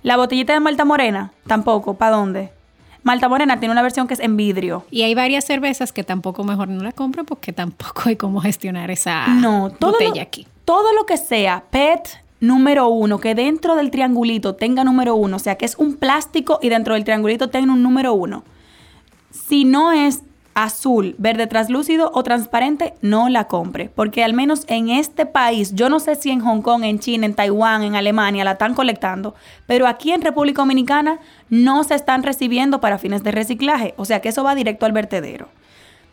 La 0.03 0.17
botellita 0.17 0.53
de 0.53 0.61
Malta 0.61 0.85
Morena, 0.85 1.33
tampoco. 1.47 1.95
¿Para 1.95 2.17
dónde? 2.17 2.51
Malta 3.07 3.29
Morena 3.29 3.61
tiene 3.61 3.71
una 3.71 3.83
versión 3.83 4.09
que 4.09 4.15
es 4.15 4.21
en 4.21 4.37
vidrio. 4.37 4.85
Y 4.91 5.03
hay 5.03 5.15
varias 5.15 5.45
cervezas 5.45 5.93
que 5.93 6.03
tampoco 6.03 6.43
mejor 6.43 6.67
no 6.67 6.83
la 6.83 6.91
compro 6.91 7.23
porque 7.23 7.53
tampoco 7.53 8.03
hay 8.07 8.17
cómo 8.17 8.41
gestionar 8.41 8.91
esa 8.91 9.29
no, 9.29 9.71
todo 9.71 9.93
botella 9.93 10.23
aquí. 10.23 10.45
Todo 10.65 10.93
lo 10.93 11.07
que 11.07 11.17
sea 11.17 11.63
PET 11.71 12.09
número 12.41 12.89
uno, 12.89 13.21
que 13.21 13.37
dentro 13.37 13.77
del 13.77 13.93
triangulito 13.93 14.57
tenga 14.57 14.83
número 14.83 15.15
uno, 15.15 15.37
o 15.37 15.39
sea, 15.39 15.55
que 15.55 15.65
es 15.65 15.77
un 15.77 15.95
plástico 15.95 16.59
y 16.61 16.69
dentro 16.69 16.95
del 16.95 17.05
triangulito 17.05 17.49
tenga 17.49 17.73
un 17.73 17.85
número 17.85 18.13
uno. 18.13 18.43
Si 19.31 19.65
no 19.65 19.93
es 19.93 20.23
azul, 20.57 21.15
verde 21.19 21.47
translúcido 21.47 22.11
o 22.15 22.23
transparente, 22.23 22.95
no 23.03 23.29
la 23.29 23.47
compre. 23.47 23.91
Porque 23.95 24.25
al 24.25 24.33
menos 24.33 24.65
en 24.69 24.89
este 24.89 25.27
país, 25.27 25.75
yo 25.75 25.91
no 25.91 26.01
sé 26.01 26.17
si 26.17 26.31
en 26.31 26.41
Hong 26.41 26.63
Kong, 26.63 26.83
en 26.83 26.99
China, 26.99 27.27
en 27.27 27.35
Taiwán, 27.35 27.83
en 27.83 27.95
Alemania 27.95 28.43
la 28.43 28.53
están 28.53 28.75
colectando, 28.75 29.35
pero 29.67 29.87
aquí 29.87 30.13
en 30.13 30.23
República 30.23 30.63
Dominicana 30.63 31.19
no 31.51 31.85
se 31.85 31.95
están 31.95 32.23
recibiendo 32.23 32.81
para 32.81 32.97
fines 32.99 33.23
de 33.23 33.33
reciclaje. 33.33 33.93
O 33.99 34.07
sea 34.07 34.21
que 34.21 34.31
eso 34.31 34.43
va 34.43 34.55
directo 34.55 34.87
al 34.87 34.93
vertedero. 34.93 35.49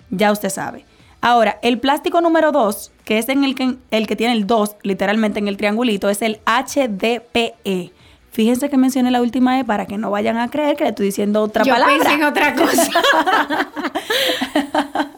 Ya 0.10 0.32
usted 0.34 0.50
sabe. 0.50 0.86
Ahora, 1.22 1.58
el 1.62 1.80
plástico 1.80 2.20
número 2.20 2.52
2, 2.52 2.92
que 3.06 3.20
es 3.20 3.30
en 3.30 3.46
el 3.46 3.56
que, 3.56 3.78
el 3.92 4.08
que 4.08 4.18
tiene 4.18 4.34
el 4.34 4.46
2, 4.46 4.76
literalmente 4.84 5.40
en 5.40 5.48
el 5.48 5.56
triangulito, 5.56 6.10
es 6.10 6.22
el 6.22 6.42
HDPE 6.46 7.94
Fíjense 8.34 8.68
que 8.68 8.78
mencioné 8.78 9.12
la 9.12 9.22
última 9.22 9.60
E 9.60 9.64
para 9.64 9.86
que 9.86 10.00
no 10.00 10.10
vayan 10.10 10.38
a 10.38 10.50
creer 10.50 10.76
que 10.76 10.86
le 10.86 10.90
estoy 10.90 11.06
diciendo 11.06 11.40
otra 11.40 11.64
Yo 11.64 11.72
palabra. 11.72 11.96
Pensé 11.96 12.14
en 12.14 12.24
otra 12.24 12.56
cosa. 12.56 12.90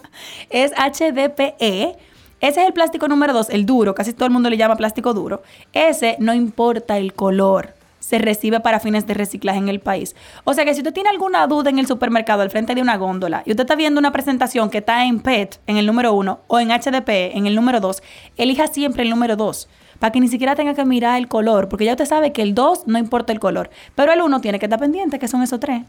es 0.49 0.73
HDPE. 0.73 1.95
Ese 2.41 2.61
es 2.61 2.67
el 2.67 2.73
plástico 2.73 3.07
número 3.07 3.31
2, 3.31 3.51
el 3.51 3.65
duro, 3.65 3.95
casi 3.95 4.11
todo 4.11 4.25
el 4.25 4.33
mundo 4.33 4.49
le 4.49 4.57
llama 4.57 4.75
plástico 4.75 5.13
duro. 5.13 5.43
Ese 5.71 6.17
no 6.19 6.33
importa 6.33 6.97
el 6.97 7.13
color, 7.13 7.73
se 7.99 8.17
recibe 8.17 8.59
para 8.59 8.81
fines 8.81 9.07
de 9.07 9.13
reciclaje 9.13 9.59
en 9.59 9.69
el 9.69 9.79
país. 9.79 10.13
O 10.43 10.53
sea 10.53 10.65
que 10.65 10.73
si 10.73 10.81
usted 10.81 10.93
tiene 10.93 11.07
alguna 11.07 11.47
duda 11.47 11.69
en 11.69 11.79
el 11.79 11.87
supermercado 11.87 12.41
al 12.41 12.51
frente 12.51 12.75
de 12.75 12.81
una 12.81 12.97
góndola 12.97 13.43
y 13.45 13.51
usted 13.51 13.63
está 13.63 13.75
viendo 13.75 13.99
una 13.99 14.11
presentación 14.11 14.69
que 14.69 14.79
está 14.79 15.05
en 15.05 15.21
PET 15.21 15.61
en 15.67 15.77
el 15.77 15.85
número 15.85 16.11
1 16.11 16.41
o 16.47 16.59
en 16.59 16.67
HDPE 16.67 17.37
en 17.37 17.47
el 17.47 17.55
número 17.55 17.79
2, 17.79 18.03
elija 18.35 18.67
siempre 18.67 19.03
el 19.03 19.09
número 19.09 19.37
2 19.37 19.69
para 19.99 20.11
que 20.11 20.19
ni 20.19 20.27
siquiera 20.27 20.55
tenga 20.55 20.73
que 20.73 20.85
mirar 20.85 21.17
el 21.17 21.27
color, 21.27 21.69
porque 21.69 21.85
ya 21.85 21.91
usted 21.91 22.05
sabe 22.05 22.31
que 22.31 22.41
el 22.41 22.53
2 22.55 22.87
no 22.87 22.97
importa 22.97 23.33
el 23.33 23.39
color, 23.39 23.69
pero 23.95 24.13
el 24.13 24.21
1 24.21 24.41
tiene 24.41 24.59
que 24.59 24.65
estar 24.65 24.79
pendiente, 24.79 25.19
que 25.19 25.27
son 25.27 25.41
esos 25.41 25.59
tres. 25.59 25.83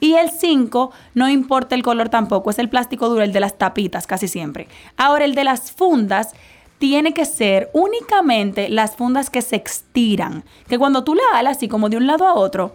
Y 0.00 0.14
el 0.14 0.30
5 0.30 0.90
no 1.14 1.28
importa 1.28 1.74
el 1.74 1.82
color 1.82 2.08
tampoco, 2.08 2.50
es 2.50 2.58
el 2.58 2.68
plástico 2.68 3.08
duro, 3.08 3.22
el 3.22 3.32
de 3.32 3.40
las 3.40 3.56
tapitas 3.56 4.06
casi 4.06 4.28
siempre. 4.28 4.68
Ahora, 4.96 5.24
el 5.24 5.34
de 5.34 5.44
las 5.44 5.72
fundas 5.72 6.34
tiene 6.78 7.14
que 7.14 7.24
ser 7.24 7.70
únicamente 7.72 8.68
las 8.68 8.96
fundas 8.96 9.30
que 9.30 9.42
se 9.42 9.56
estiran, 9.56 10.44
que 10.68 10.78
cuando 10.78 11.04
tú 11.04 11.14
la 11.14 11.38
alas 11.38 11.56
así 11.56 11.68
como 11.68 11.88
de 11.88 11.96
un 11.96 12.06
lado 12.06 12.26
a 12.26 12.34
otro, 12.34 12.74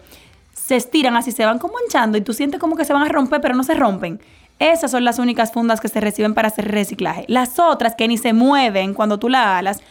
se 0.54 0.76
estiran 0.76 1.16
así, 1.16 1.32
se 1.32 1.46
van 1.46 1.60
como 1.60 1.76
hinchando 1.84 2.18
y 2.18 2.22
tú 2.22 2.34
sientes 2.34 2.60
como 2.60 2.76
que 2.76 2.86
se 2.86 2.94
van 2.94 3.04
a 3.04 3.10
romper, 3.10 3.42
pero 3.42 3.56
no 3.56 3.64
se 3.64 3.76
rompen. 3.76 4.20
Esas 4.60 4.92
son 4.92 5.04
las 5.04 5.18
únicas 5.18 5.52
fundas 5.52 5.82
que 5.82 5.88
se 5.88 6.00
reciben 6.00 6.34
para 6.34 6.50
hacer 6.50 6.72
reciclaje. 6.72 7.26
Las 7.28 7.58
otras 7.58 7.96
que 7.96 8.08
ni 8.08 8.18
se 8.18 8.34
mueven 8.34 8.94
cuando 8.94 9.18
tú 9.18 9.28
la 9.28 9.58
alas, 9.58 9.82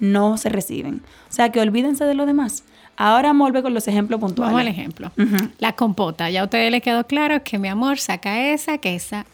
no 0.00 0.36
se 0.36 0.48
reciben. 0.48 1.02
O 1.28 1.32
sea 1.32 1.50
que 1.50 1.60
olvídense 1.60 2.04
de 2.04 2.14
lo 2.14 2.26
demás. 2.26 2.64
Ahora 2.96 3.32
vuelve 3.32 3.62
con 3.62 3.74
los 3.74 3.86
ejemplos 3.86 4.20
puntuales. 4.20 4.52
Vamos 4.52 4.60
al 4.60 4.68
ejemplo. 4.68 5.12
La 5.58 5.74
compota. 5.74 6.30
Ya 6.30 6.40
a 6.40 6.44
ustedes 6.44 6.72
les 6.72 6.82
quedó 6.82 7.06
claro 7.06 7.42
que 7.44 7.58
mi 7.58 7.68
amor 7.68 7.98
saca 7.98 8.50
esa, 8.50 8.78
que 8.78 8.96
esa, 8.96 9.24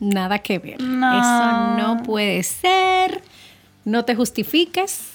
nada 0.00 0.38
que 0.38 0.58
ver. 0.58 0.76
Eso 0.76 1.76
no 1.76 2.02
puede 2.04 2.42
ser. 2.42 3.22
No 3.84 4.04
te 4.04 4.14
justifiques. 4.14 5.12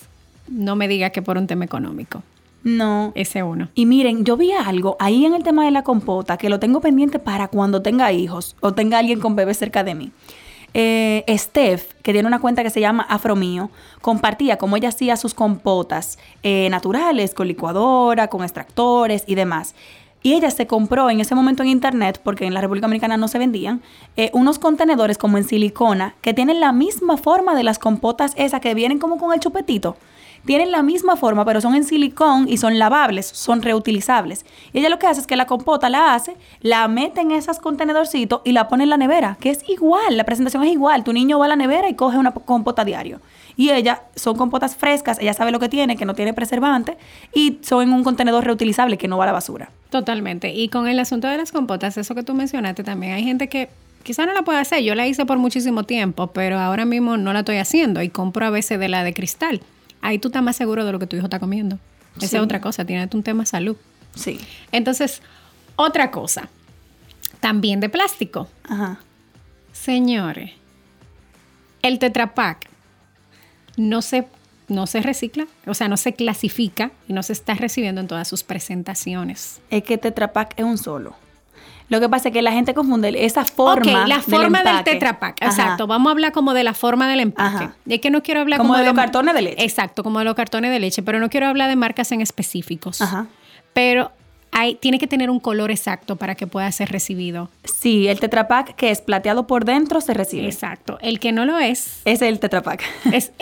No 0.48 0.76
me 0.76 0.88
diga 0.88 1.10
que 1.10 1.22
por 1.24 1.38
un 1.38 1.48
tema 1.48 1.66
económico. 1.66 2.22
No. 2.64 3.12
Ese 3.16 3.44
uno. 3.44 3.70
Y 3.76 3.86
miren, 3.86 4.24
yo 4.24 4.38
vi 4.38 4.52
algo 4.52 4.96
ahí 5.00 5.26
en 5.26 5.34
el 5.34 5.44
tema 5.44 5.66
de 5.66 5.72
la 5.72 5.84
compota 5.84 6.38
que 6.38 6.50
lo 6.50 6.60
tengo 6.60 6.80
pendiente 6.80 7.20
para 7.20 7.48
cuando 7.48 7.82
tenga 7.82 8.12
hijos 8.12 8.56
o 8.62 8.74
tenga 8.74 9.00
alguien 9.00 9.20
con 9.20 9.36
bebés 9.36 9.58
cerca 9.58 9.84
de 9.84 9.96
mí. 9.96 10.12
Eh, 10.74 11.24
Steph, 11.38 11.94
que 12.02 12.14
tiene 12.14 12.28
una 12.28 12.40
cuenta 12.40 12.64
que 12.64 12.70
se 12.70 12.80
llama 12.80 13.06
Afromío, 13.08 13.70
compartía 14.02 14.58
cómo 14.58 14.76
ella 14.76 14.90
hacía 14.90 15.18
sus 15.18 15.34
compotas 15.34 16.18
eh, 16.42 16.68
naturales, 16.70 17.34
con 17.34 17.48
licuadora, 17.48 18.28
con 18.28 18.44
extractores 18.44 19.24
y 19.28 19.36
demás. 19.36 19.76
Y 20.24 20.34
ella 20.34 20.50
se 20.52 20.68
compró 20.68 21.10
en 21.10 21.20
ese 21.20 21.36
momento 21.36 21.64
en 21.64 21.70
internet, 21.70 22.22
porque 22.24 22.46
en 22.46 22.54
la 22.54 22.62
República 22.62 22.88
Dominicana 22.88 23.18
no 23.18 23.28
se 23.28 23.38
vendían, 23.38 23.82
eh, 24.16 24.32
unos 24.34 24.58
contenedores 24.58 25.18
como 25.18 25.38
en 25.38 25.44
silicona 25.44 26.16
que 26.22 26.34
tienen 26.34 26.62
la 26.62 26.72
misma 26.72 27.18
forma 27.18 27.56
de 27.56 27.64
las 27.64 27.78
compotas 27.78 28.34
esas 28.38 28.62
que 28.62 28.74
vienen 28.74 29.00
como 29.00 29.18
con 29.18 29.34
el 29.34 29.42
chupetito 29.42 29.98
tienen 30.46 30.72
la 30.72 30.84
misma 30.84 31.16
forma, 31.16 31.46
pero 31.46 31.62
son 31.62 31.76
en 31.76 31.84
silicón 31.84 32.48
y 32.50 32.58
son 32.58 32.78
lavables, 32.78 33.28
son 33.28 33.62
reutilizables. 33.62 34.46
Y 34.74 34.80
ella 34.80 34.90
lo 34.90 35.00
que 35.00 35.08
hace 35.08 35.22
es 35.22 35.28
que 35.28 35.36
la 35.36 35.46
compota 35.46 35.90
la 35.90 36.14
hace, 36.14 36.36
la 36.62 36.88
mete 36.88 37.22
en 37.22 37.32
esos 37.32 37.60
contenedorcitos 37.60 38.42
y 38.44 38.52
la 38.52 38.68
pone 38.68 38.84
en 38.84 38.90
la 38.90 38.98
nevera, 38.98 39.38
que 39.40 39.50
es 39.50 39.68
igual, 39.70 40.18
la 40.18 40.26
presentación 40.26 40.64
es 40.64 40.72
igual. 40.72 41.04
Tu 41.04 41.14
niño 41.14 41.40
va 41.40 41.46
a 41.46 41.50
la 41.50 41.56
nevera 41.56 41.90
y 41.90 41.96
coge 41.96 42.18
una 42.18 42.32
compota 42.32 42.84
diario. 42.84 43.22
Y 43.56 43.70
ella, 43.70 44.02
son 44.16 44.36
compotas 44.36 44.76
frescas, 44.76 45.20
ella 45.20 45.34
sabe 45.34 45.52
lo 45.52 45.60
que 45.60 45.70
tiene, 45.70 45.96
que 45.96 46.06
no 46.06 46.16
tiene 46.16 46.34
preservante, 46.34 46.98
y 47.34 47.60
son 47.62 47.84
en 47.84 47.94
un 47.94 48.04
contenedor 48.04 48.44
reutilizable 48.44 48.98
que 48.98 49.08
no 49.08 49.18
va 49.18 49.26
a 49.26 49.28
la 49.28 49.34
basura. 49.34 49.70
Totalmente. 49.92 50.52
Y 50.54 50.70
con 50.70 50.88
el 50.88 51.00
asunto 51.00 51.28
de 51.28 51.38
las 51.38 51.52
compotas, 51.52 51.98
eso 51.98 52.16
que 52.16 52.24
tú 52.24 52.34
mencionaste 52.34 52.84
también, 52.84 53.14
hay 53.14 53.24
gente 53.24 53.48
que 53.48 53.70
quizá 54.02 54.26
no 54.26 54.34
la 54.34 54.42
puede 54.42 54.60
hacer. 54.60 54.82
Yo 54.84 54.96
la 54.96 55.08
hice 55.08 55.26
por 55.26 55.38
muchísimo 55.38 55.84
tiempo, 55.84 56.28
pero 56.28 56.60
ahora 56.60 56.84
mismo 56.84 57.16
no 57.16 57.32
la 57.32 57.40
estoy 57.40 57.58
haciendo 57.58 58.02
y 58.02 58.10
compro 58.10 58.46
a 58.48 58.50
veces 58.50 58.80
de 58.80 58.90
la 58.90 59.04
de 59.04 59.14
cristal 59.14 59.62
ahí 60.04 60.20
tú 60.20 60.28
estás 60.28 60.44
más 60.44 60.56
seguro 60.56 60.86
de 60.86 60.92
lo 60.92 61.00
que 61.00 61.08
tu 61.08 61.16
hijo 61.16 61.26
está 61.26 61.40
comiendo. 61.40 61.80
Esa 62.18 62.38
es 62.38 62.44
otra 62.44 62.62
cosa, 62.62 62.86
tiene 62.86 63.10
un 63.12 63.24
tema 63.24 63.44
de 63.44 63.48
salud. 63.48 63.76
Sí. 64.14 64.40
Entonces, 64.72 65.24
otra 65.76 66.12
cosa, 66.12 66.50
también 67.40 67.80
de 67.80 67.90
plástico. 67.90 68.48
Ajá. 68.66 69.00
Señores, 69.72 70.52
el 71.82 71.98
Tetra 71.98 72.36
Pak 72.36 72.70
no 73.78 74.04
se, 74.04 74.28
no 74.68 74.86
se 74.86 75.02
recicla, 75.02 75.48
o 75.66 75.74
sea, 75.74 75.88
no 75.88 75.98
se 75.98 76.14
clasifica 76.14 76.92
y 77.08 77.14
no 77.14 77.24
se 77.24 77.34
está 77.34 77.56
recibiendo 77.56 78.00
en 78.02 78.08
todas 78.08 78.28
sus 78.28 78.44
presentaciones. 78.44 79.62
Es 79.72 79.84
que 79.84 79.98
Tetra 79.98 80.34
Pak 80.34 80.54
es 80.58 80.66
un 80.66 80.78
solo. 80.78 81.16
Lo 81.90 82.00
que 82.00 82.10
pasa 82.10 82.30
es 82.30 82.34
que 82.34 82.42
la 82.42 82.52
gente 82.52 82.74
confunde 82.74 83.26
esa 83.26 83.46
forma. 83.46 84.04
Ok, 84.04 84.08
la 84.08 84.22
forma 84.22 84.64
del, 84.64 84.84
Tetra 84.84 85.20
Pak. 85.20 85.42
Exacto. 85.42 85.88
Vamos 85.88 86.10
a 86.10 86.12
hablar 86.12 86.32
como 86.32 86.54
de 86.54 86.64
la 86.64 86.74
forma 86.74 87.10
del 87.10 87.20
empaque. 87.20 87.70
Es 87.88 88.02
que 88.02 88.10
no 88.10 88.24
quiero 88.24 88.42
hablar 88.42 88.60
como, 88.60 88.76
de, 88.76 88.86
los 88.86 88.94
cartones 88.94 89.34
de 89.34 89.42
leche. 89.42 89.64
Exacto, 89.64 90.04
como 90.04 90.20
de 90.20 90.26
los 90.26 90.36
cartones 90.36 90.72
de 90.72 90.80
leche, 90.80 91.04
pero 91.04 91.20
no 91.20 91.30
quiero 91.30 91.48
hablar 91.48 91.70
de 91.70 91.76
marcas 91.76 92.12
en 92.12 92.22
específicos. 92.22 93.02
Ajá. 93.02 93.28
Pero 93.74 94.12
hay, 94.52 94.76
tiene 94.76 95.00
que 95.00 95.08
tener 95.08 95.30
un 95.30 95.40
color 95.40 95.72
exacto 95.72 96.16
para 96.16 96.36
que 96.36 96.48
pueda 96.48 96.72
ser 96.72 96.90
recibido. 96.90 97.50
Sí, 97.64 98.08
el 98.08 98.20
Tetra 98.20 98.48
Pak 98.48 98.76
que 98.76 98.92
es 98.92 99.02
plateado 99.02 99.48
por 99.48 99.66
dentro 99.66 100.00
se 100.00 100.14
recibe. 100.14 100.46
Exacto. 100.46 100.98
El 101.02 101.20
que 101.20 101.32
no 101.32 101.46
lo 101.46 101.58
es. 101.60 102.02
Es 102.06 102.22
el 102.22 102.40
Tetra 102.40 102.62
Pak. 102.62 102.84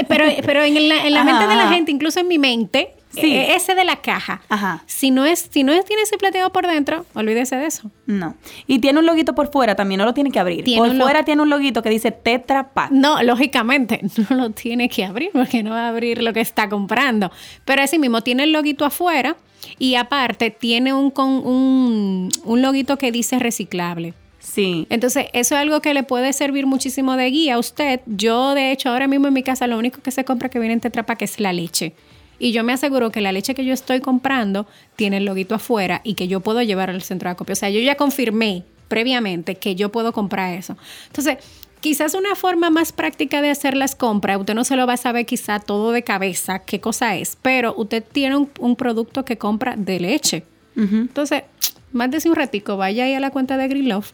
pero, 0.07 0.25
pero 0.45 0.63
en 0.63 0.89
la, 0.89 1.05
en 1.05 1.13
la 1.13 1.23
mente 1.25 1.47
de 1.47 1.55
la 1.55 1.69
gente, 1.69 1.91
incluso 1.91 2.19
en 2.19 2.27
mi 2.27 2.39
mente, 2.39 2.95
Sí. 3.13 3.33
E-, 3.33 3.55
ese 3.55 3.75
de 3.75 3.83
la 3.83 3.97
caja. 3.97 4.41
Ajá. 4.49 4.83
Si 4.85 5.11
no 5.11 5.25
es, 5.25 5.49
si 5.51 5.63
no 5.63 5.79
tiene 5.83 6.03
ese 6.03 6.17
plateado 6.17 6.51
por 6.51 6.67
dentro, 6.67 7.05
olvídese 7.13 7.55
de 7.55 7.65
eso. 7.65 7.91
No. 8.05 8.35
Y 8.67 8.79
tiene 8.79 8.99
un 8.99 9.05
loguito 9.05 9.35
por 9.35 9.51
fuera 9.51 9.75
también, 9.75 9.99
no 9.99 10.05
lo 10.05 10.13
tiene 10.13 10.31
que 10.31 10.39
abrir. 10.39 10.65
por 10.77 10.95
fuera 10.95 11.23
tiene 11.23 11.41
un 11.41 11.49
loguito 11.49 11.81
que 11.81 11.89
dice 11.89 12.11
Tetra 12.11 12.69
Pak. 12.73 12.91
No, 12.91 13.21
lógicamente, 13.23 14.01
no 14.29 14.35
lo 14.35 14.49
tiene 14.51 14.89
que 14.89 15.05
abrir 15.05 15.31
porque 15.33 15.63
no 15.63 15.71
va 15.71 15.85
a 15.85 15.89
abrir 15.89 16.21
lo 16.21 16.33
que 16.33 16.41
está 16.41 16.69
comprando. 16.69 17.31
Pero 17.65 17.81
así 17.81 17.99
mismo 17.99 18.21
tiene 18.21 18.43
el 18.43 18.51
loguito 18.51 18.85
afuera 18.85 19.35
y 19.77 19.95
aparte 19.95 20.51
tiene 20.51 20.93
un, 20.93 21.13
un, 21.15 22.29
un 22.43 22.61
loguito 22.61 22.97
que 22.97 23.11
dice 23.11 23.39
reciclable. 23.39 24.13
Sí. 24.39 24.87
Entonces, 24.89 25.27
eso 25.33 25.55
es 25.55 25.61
algo 25.61 25.81
que 25.81 25.93
le 25.93 26.03
puede 26.03 26.33
servir 26.33 26.65
muchísimo 26.65 27.15
de 27.15 27.29
guía 27.29 27.55
a 27.55 27.59
usted. 27.59 28.01
Yo, 28.07 28.55
de 28.55 28.71
hecho, 28.71 28.89
ahora 28.89 29.07
mismo 29.07 29.27
en 29.27 29.33
mi 29.33 29.43
casa 29.43 29.67
lo 29.67 29.77
único 29.77 30.01
que 30.01 30.11
se 30.11 30.25
compra 30.25 30.49
que 30.49 30.59
viene 30.59 30.73
en 30.73 30.79
Tetra 30.79 31.05
Pak 31.05 31.21
es 31.21 31.39
la 31.39 31.53
leche 31.53 31.93
y 32.41 32.53
yo 32.53 32.63
me 32.63 32.73
aseguro 32.73 33.11
que 33.11 33.21
la 33.21 33.31
leche 33.31 33.53
que 33.53 33.63
yo 33.63 33.71
estoy 33.71 34.01
comprando 34.01 34.65
tiene 34.95 35.17
el 35.17 35.25
loguito 35.25 35.53
afuera 35.53 36.01
y 36.03 36.15
que 36.15 36.27
yo 36.27 36.39
puedo 36.39 36.63
llevar 36.63 36.89
al 36.89 37.03
centro 37.03 37.29
de 37.29 37.33
acopio. 37.33 37.53
O 37.53 37.55
sea, 37.55 37.69
yo 37.69 37.79
ya 37.79 37.95
confirmé 37.95 38.63
previamente 38.87 39.55
que 39.55 39.75
yo 39.75 39.91
puedo 39.91 40.11
comprar 40.11 40.57
eso. 40.57 40.75
Entonces, 41.05 41.37
quizás 41.81 42.15
una 42.15 42.33
forma 42.35 42.71
más 42.71 42.93
práctica 42.93 43.43
de 43.43 43.51
hacer 43.51 43.77
las 43.77 43.95
compras, 43.95 44.39
usted 44.39 44.55
no 44.55 44.63
se 44.63 44.75
lo 44.75 44.87
va 44.87 44.93
a 44.93 44.97
saber 44.97 45.27
quizá 45.27 45.59
todo 45.59 45.91
de 45.91 46.03
cabeza 46.03 46.59
qué 46.59 46.79
cosa 46.79 47.15
es, 47.15 47.37
pero 47.43 47.75
usted 47.77 48.03
tiene 48.03 48.35
un, 48.35 48.75
producto 48.75 49.23
que 49.23 49.37
compra 49.37 49.75
de 49.77 49.99
leche. 49.99 50.43
Entonces, 50.75 51.43
mándese 51.91 52.27
un 52.27 52.35
ratico, 52.35 52.75
vaya 52.75 53.03
ahí 53.03 53.13
a 53.13 53.19
la 53.19 53.29
cuenta 53.29 53.55
de 53.55 53.67
Green 53.67 53.87
Love 53.87 54.13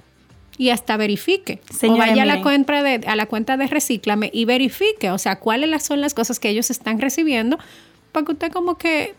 y 0.57 0.71
hasta 0.71 0.97
verifique. 0.97 1.61
o 1.81 1.95
vaya 1.95 2.23
a 2.23 2.25
la, 2.25 2.41
cuenta 2.41 2.83
de, 2.83 3.07
a 3.07 3.15
la 3.15 3.27
cuenta 3.27 3.55
de 3.55 3.67
Recíclame 3.67 4.31
y 4.33 4.43
verifique, 4.45 5.11
o 5.11 5.17
sea, 5.17 5.37
cuáles 5.37 5.83
son 5.83 6.01
las 6.01 6.13
cosas 6.13 6.39
que 6.39 6.49
ellos 6.49 6.69
están 6.71 6.99
recibiendo 6.99 7.57
para 8.11 8.25
que 8.25 8.31
usted 8.33 8.51
como 8.51 8.75
que 8.75 9.15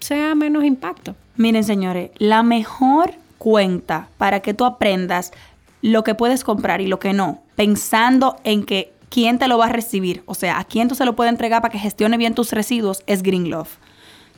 sea 0.00 0.34
menos 0.34 0.64
impacto. 0.64 1.14
Miren, 1.36 1.64
señores, 1.64 2.10
la 2.18 2.42
mejor 2.42 3.14
cuenta 3.38 4.08
para 4.18 4.40
que 4.40 4.54
tú 4.54 4.64
aprendas 4.64 5.32
lo 5.80 6.04
que 6.04 6.14
puedes 6.14 6.44
comprar 6.44 6.80
y 6.80 6.86
lo 6.86 6.98
que 6.98 7.12
no, 7.12 7.42
pensando 7.56 8.36
en 8.44 8.64
que 8.64 8.92
quién 9.08 9.38
te 9.38 9.48
lo 9.48 9.58
va 9.58 9.66
a 9.66 9.70
recibir, 9.70 10.22
o 10.26 10.34
sea, 10.34 10.58
a 10.58 10.64
quién 10.64 10.88
tú 10.88 10.94
se 10.94 11.04
lo 11.04 11.16
puedes 11.16 11.32
entregar 11.32 11.60
para 11.60 11.72
que 11.72 11.78
gestione 11.78 12.16
bien 12.16 12.34
tus 12.34 12.52
residuos, 12.52 13.02
es 13.06 13.22
Green 13.22 13.50
Love. 13.50 13.76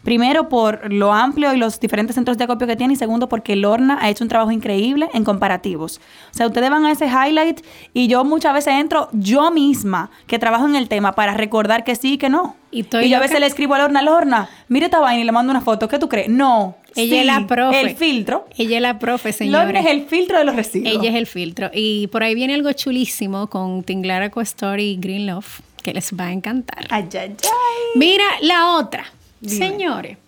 Primero, 0.04 0.48
por 0.48 0.92
lo 0.92 1.12
amplio 1.12 1.54
y 1.54 1.56
los 1.56 1.80
diferentes 1.80 2.14
centros 2.14 2.36
de 2.36 2.44
acopio 2.44 2.66
que 2.66 2.76
tiene. 2.76 2.92
Y 2.92 2.96
segundo, 2.96 3.28
porque 3.28 3.56
Lorna 3.56 3.98
ha 4.00 4.10
hecho 4.10 4.22
un 4.22 4.28
trabajo 4.28 4.52
increíble 4.52 5.08
en 5.14 5.24
comparativos. 5.24 6.00
O 6.30 6.34
sea, 6.34 6.46
ustedes 6.46 6.70
van 6.70 6.84
a 6.84 6.92
ese 6.92 7.06
highlight 7.06 7.64
y 7.94 8.06
yo 8.06 8.24
muchas 8.24 8.52
veces 8.52 8.74
entro 8.74 9.08
yo 9.12 9.50
misma, 9.50 10.10
que 10.26 10.38
trabajo 10.38 10.66
en 10.66 10.76
el 10.76 10.88
tema, 10.88 11.14
para 11.14 11.34
recordar 11.34 11.84
que 11.84 11.96
sí 11.96 12.14
y 12.14 12.18
que 12.18 12.28
no. 12.28 12.56
Y, 12.70 12.84
yo 13.08 13.16
a 13.16 13.20
veces 13.20 13.38
le 13.38 13.46
escribo 13.46 13.74
a 13.74 13.78
Lorna, 13.78 14.02
Lorna, 14.02 14.48
mire 14.68 14.86
esta 14.86 14.98
vaina 14.98 15.20
y 15.20 15.24
le 15.24 15.32
mando 15.32 15.52
una 15.52 15.60
foto. 15.60 15.88
¿Qué 15.88 15.98
tú 15.98 16.08
crees? 16.08 16.28
No. 16.28 16.76
Ella 16.96 17.20
es 17.20 17.26
la 17.26 17.46
profe. 17.46 17.80
El 17.80 17.96
filtro. 17.96 18.46
Ella 18.56 18.76
es 18.76 18.82
la 18.82 18.98
profe, 18.98 19.32
señora. 19.32 19.64
Lorna 19.64 19.80
es 19.80 19.86
el 19.86 20.04
filtro 20.06 20.38
de 20.38 20.44
los 20.44 20.56
residuos. 20.56 20.92
Ella 20.92 21.10
es 21.10 21.14
el 21.16 21.26
filtro. 21.26 21.70
Y 21.72 22.08
por 22.08 22.22
ahí 22.22 22.34
viene 22.34 22.54
algo 22.54 22.72
chulísimo 22.72 23.48
con 23.48 23.84
Tinglar 23.84 24.30
Story 24.42 24.90
y 24.90 24.96
Green 24.96 25.26
Love, 25.26 25.60
que 25.82 25.94
les 25.94 26.12
va 26.12 26.26
a 26.26 26.32
encantar. 26.32 26.86
Ay, 26.90 27.08
ay, 27.12 27.36
ay. 27.42 27.96
Mira 27.96 28.24
la 28.42 28.72
otra. 28.72 29.04
Señores, 29.46 30.18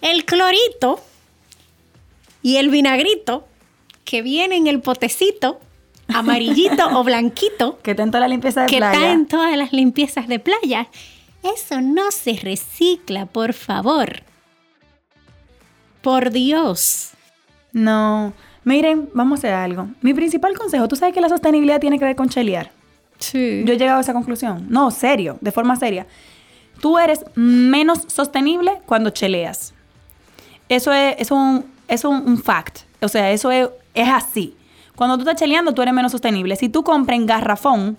el 0.00 0.24
clorito 0.24 1.00
y 2.42 2.56
el 2.56 2.70
vinagrito 2.70 3.46
que 4.04 4.22
viene 4.22 4.56
en 4.56 4.66
el 4.66 4.80
potecito 4.80 5.60
amarillito 6.08 6.86
o 6.98 7.04
blanquito. 7.04 7.78
Que 7.82 7.92
está 7.92 8.02
en 8.02 8.10
toda 8.10 8.20
la 8.20 8.28
limpieza 8.28 8.62
de 8.62 8.68
playa. 8.68 8.90
Que 8.90 8.98
está 8.98 9.12
en 9.12 9.26
todas 9.26 9.56
las 9.56 9.72
limpiezas 9.72 10.28
de 10.28 10.38
playa. 10.38 10.88
Eso 11.42 11.80
no 11.80 12.10
se 12.10 12.34
recicla, 12.34 13.26
por 13.26 13.52
favor. 13.52 14.22
Por 16.00 16.30
Dios. 16.30 17.10
No. 17.72 18.32
Miren, 18.64 19.10
vamos 19.12 19.38
a 19.38 19.40
hacer 19.40 19.54
algo. 19.54 19.88
Mi 20.02 20.14
principal 20.14 20.56
consejo, 20.56 20.86
tú 20.86 20.96
sabes 20.96 21.14
que 21.14 21.20
la 21.20 21.28
sostenibilidad 21.28 21.80
tiene 21.80 21.98
que 21.98 22.04
ver 22.04 22.16
con 22.16 22.28
chelear. 22.28 22.70
Sí. 23.18 23.62
Yo 23.64 23.74
he 23.74 23.78
llegado 23.78 23.98
a 23.98 24.02
esa 24.02 24.12
conclusión. 24.12 24.66
No, 24.68 24.90
serio, 24.90 25.38
de 25.40 25.52
forma 25.52 25.76
seria. 25.76 26.06
Tú 26.82 26.98
eres 26.98 27.24
menos 27.36 28.00
sostenible 28.08 28.80
cuando 28.86 29.10
cheleas. 29.10 29.72
Eso 30.68 30.92
es, 30.92 31.30
un, 31.30 31.64
es 31.86 32.04
un, 32.04 32.42
fact. 32.42 32.80
O 33.00 33.06
sea, 33.06 33.30
eso 33.30 33.52
es, 33.52 33.68
así. 33.94 34.56
Cuando 34.96 35.14
tú 35.14 35.20
estás 35.20 35.36
cheleando, 35.36 35.72
tú 35.72 35.82
eres 35.82 35.94
menos 35.94 36.10
sostenible. 36.10 36.56
Si 36.56 36.68
tú 36.68 36.82
compras 36.82 37.20
en 37.20 37.26
garrafón, 37.26 37.98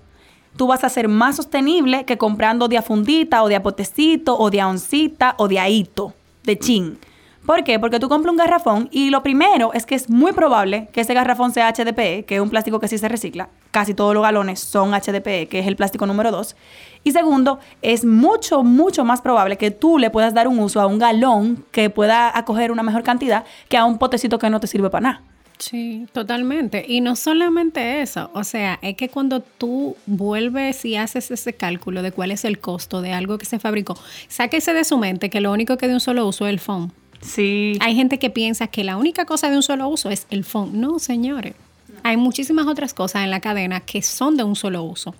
tú 0.57 0.67
vas 0.67 0.83
a 0.83 0.89
ser 0.89 1.07
más 1.07 1.37
sostenible 1.37 2.03
que 2.03 2.17
comprando 2.17 2.67
de 2.67 2.77
a 2.77 2.81
fundita 2.81 3.41
o 3.43 3.47
de 3.47 3.55
a 3.55 3.63
potecito 3.63 4.37
o 4.37 4.49
de 4.49 4.59
a 4.59 4.67
oncita 4.67 5.35
o 5.37 5.47
de 5.47 5.59
a 5.59 5.69
hito, 5.69 6.13
de 6.43 6.59
chin. 6.59 6.99
¿Por 7.45 7.65
qué? 7.65 7.77
Porque 7.77 7.99
tú 7.99 8.07
compras 8.07 8.31
un 8.31 8.37
garrafón 8.37 8.87
y 8.89 9.09
lo 9.09 9.21
primero 9.21 9.73
es 9.73 9.85
que 9.85 9.95
es 9.95 10.09
muy 10.09 10.31
probable 10.31 10.87
que 10.93 11.01
ese 11.01 11.13
garrafón 11.13 11.51
sea 11.51 11.73
HDPE, 11.73 12.23
que 12.23 12.35
es 12.35 12.41
un 12.41 12.49
plástico 12.49 12.79
que 12.79 12.87
sí 12.87 12.97
se 12.97 13.09
recicla. 13.09 13.49
Casi 13.71 13.93
todos 13.93 14.13
los 14.13 14.23
galones 14.23 14.61
son 14.61 14.91
HDPE, 14.91 15.49
que 15.49 15.59
es 15.59 15.67
el 15.67 15.75
plástico 15.75 16.05
número 16.05 16.31
dos. 16.31 16.55
Y 17.03 17.11
segundo, 17.11 17.59
es 17.81 18.05
mucho, 18.05 18.63
mucho 18.63 19.03
más 19.03 19.19
probable 19.19 19.57
que 19.57 19.71
tú 19.71 19.97
le 19.99 20.09
puedas 20.09 20.33
dar 20.33 20.47
un 20.47 20.57
uso 20.57 20.79
a 20.79 20.87
un 20.87 20.99
galón 20.99 21.65
que 21.71 21.89
pueda 21.89 22.37
acoger 22.37 22.71
una 22.71 22.81
mejor 22.81 23.03
cantidad 23.03 23.43
que 23.67 23.75
a 23.75 23.83
un 23.83 23.97
potecito 23.97 24.39
que 24.39 24.49
no 24.49 24.61
te 24.61 24.67
sirve 24.67 24.89
para 24.89 25.01
nada. 25.01 25.21
Sí, 25.57 26.07
totalmente. 26.13 26.85
Y 26.87 27.01
no 27.01 27.17
solamente 27.17 28.01
eso, 28.01 28.31
o 28.33 28.45
sea, 28.45 28.79
es 28.81 28.95
que 28.95 29.09
cuando 29.09 29.41
tú 29.41 29.97
vuelves 30.05 30.85
y 30.85 30.95
haces 30.95 31.29
ese 31.29 31.53
cálculo 31.53 32.01
de 32.01 32.13
cuál 32.13 32.31
es 32.31 32.45
el 32.45 32.59
costo 32.59 33.01
de 33.01 33.11
algo 33.11 33.37
que 33.37 33.45
se 33.45 33.59
fabricó, 33.59 33.97
sáquese 34.29 34.73
de 34.73 34.85
su 34.85 34.97
mente 34.97 35.29
que 35.29 35.41
lo 35.41 35.51
único 35.51 35.77
que 35.77 35.89
de 35.89 35.93
un 35.93 35.99
solo 35.99 36.25
uso 36.25 36.47
es 36.47 36.53
el 36.53 36.59
phone. 36.59 36.91
Sí. 37.23 37.77
Hay 37.81 37.95
gente 37.95 38.19
que 38.19 38.29
piensa 38.29 38.67
que 38.67 38.83
la 38.83 38.97
única 38.97 39.25
cosa 39.25 39.49
de 39.49 39.55
un 39.55 39.63
solo 39.63 39.87
uso 39.87 40.09
es 40.09 40.27
el 40.29 40.43
phone. 40.43 40.79
No, 40.79 40.99
señores. 40.99 41.55
Hay 42.03 42.17
muchísimas 42.17 42.67
otras 42.67 42.93
cosas 42.93 43.23
en 43.23 43.31
la 43.31 43.39
cadena 43.39 43.79
que 43.79 44.01
son 44.01 44.35
de 44.35 44.43
un 44.43 44.55
solo 44.55 44.83
uso. 44.83 45.15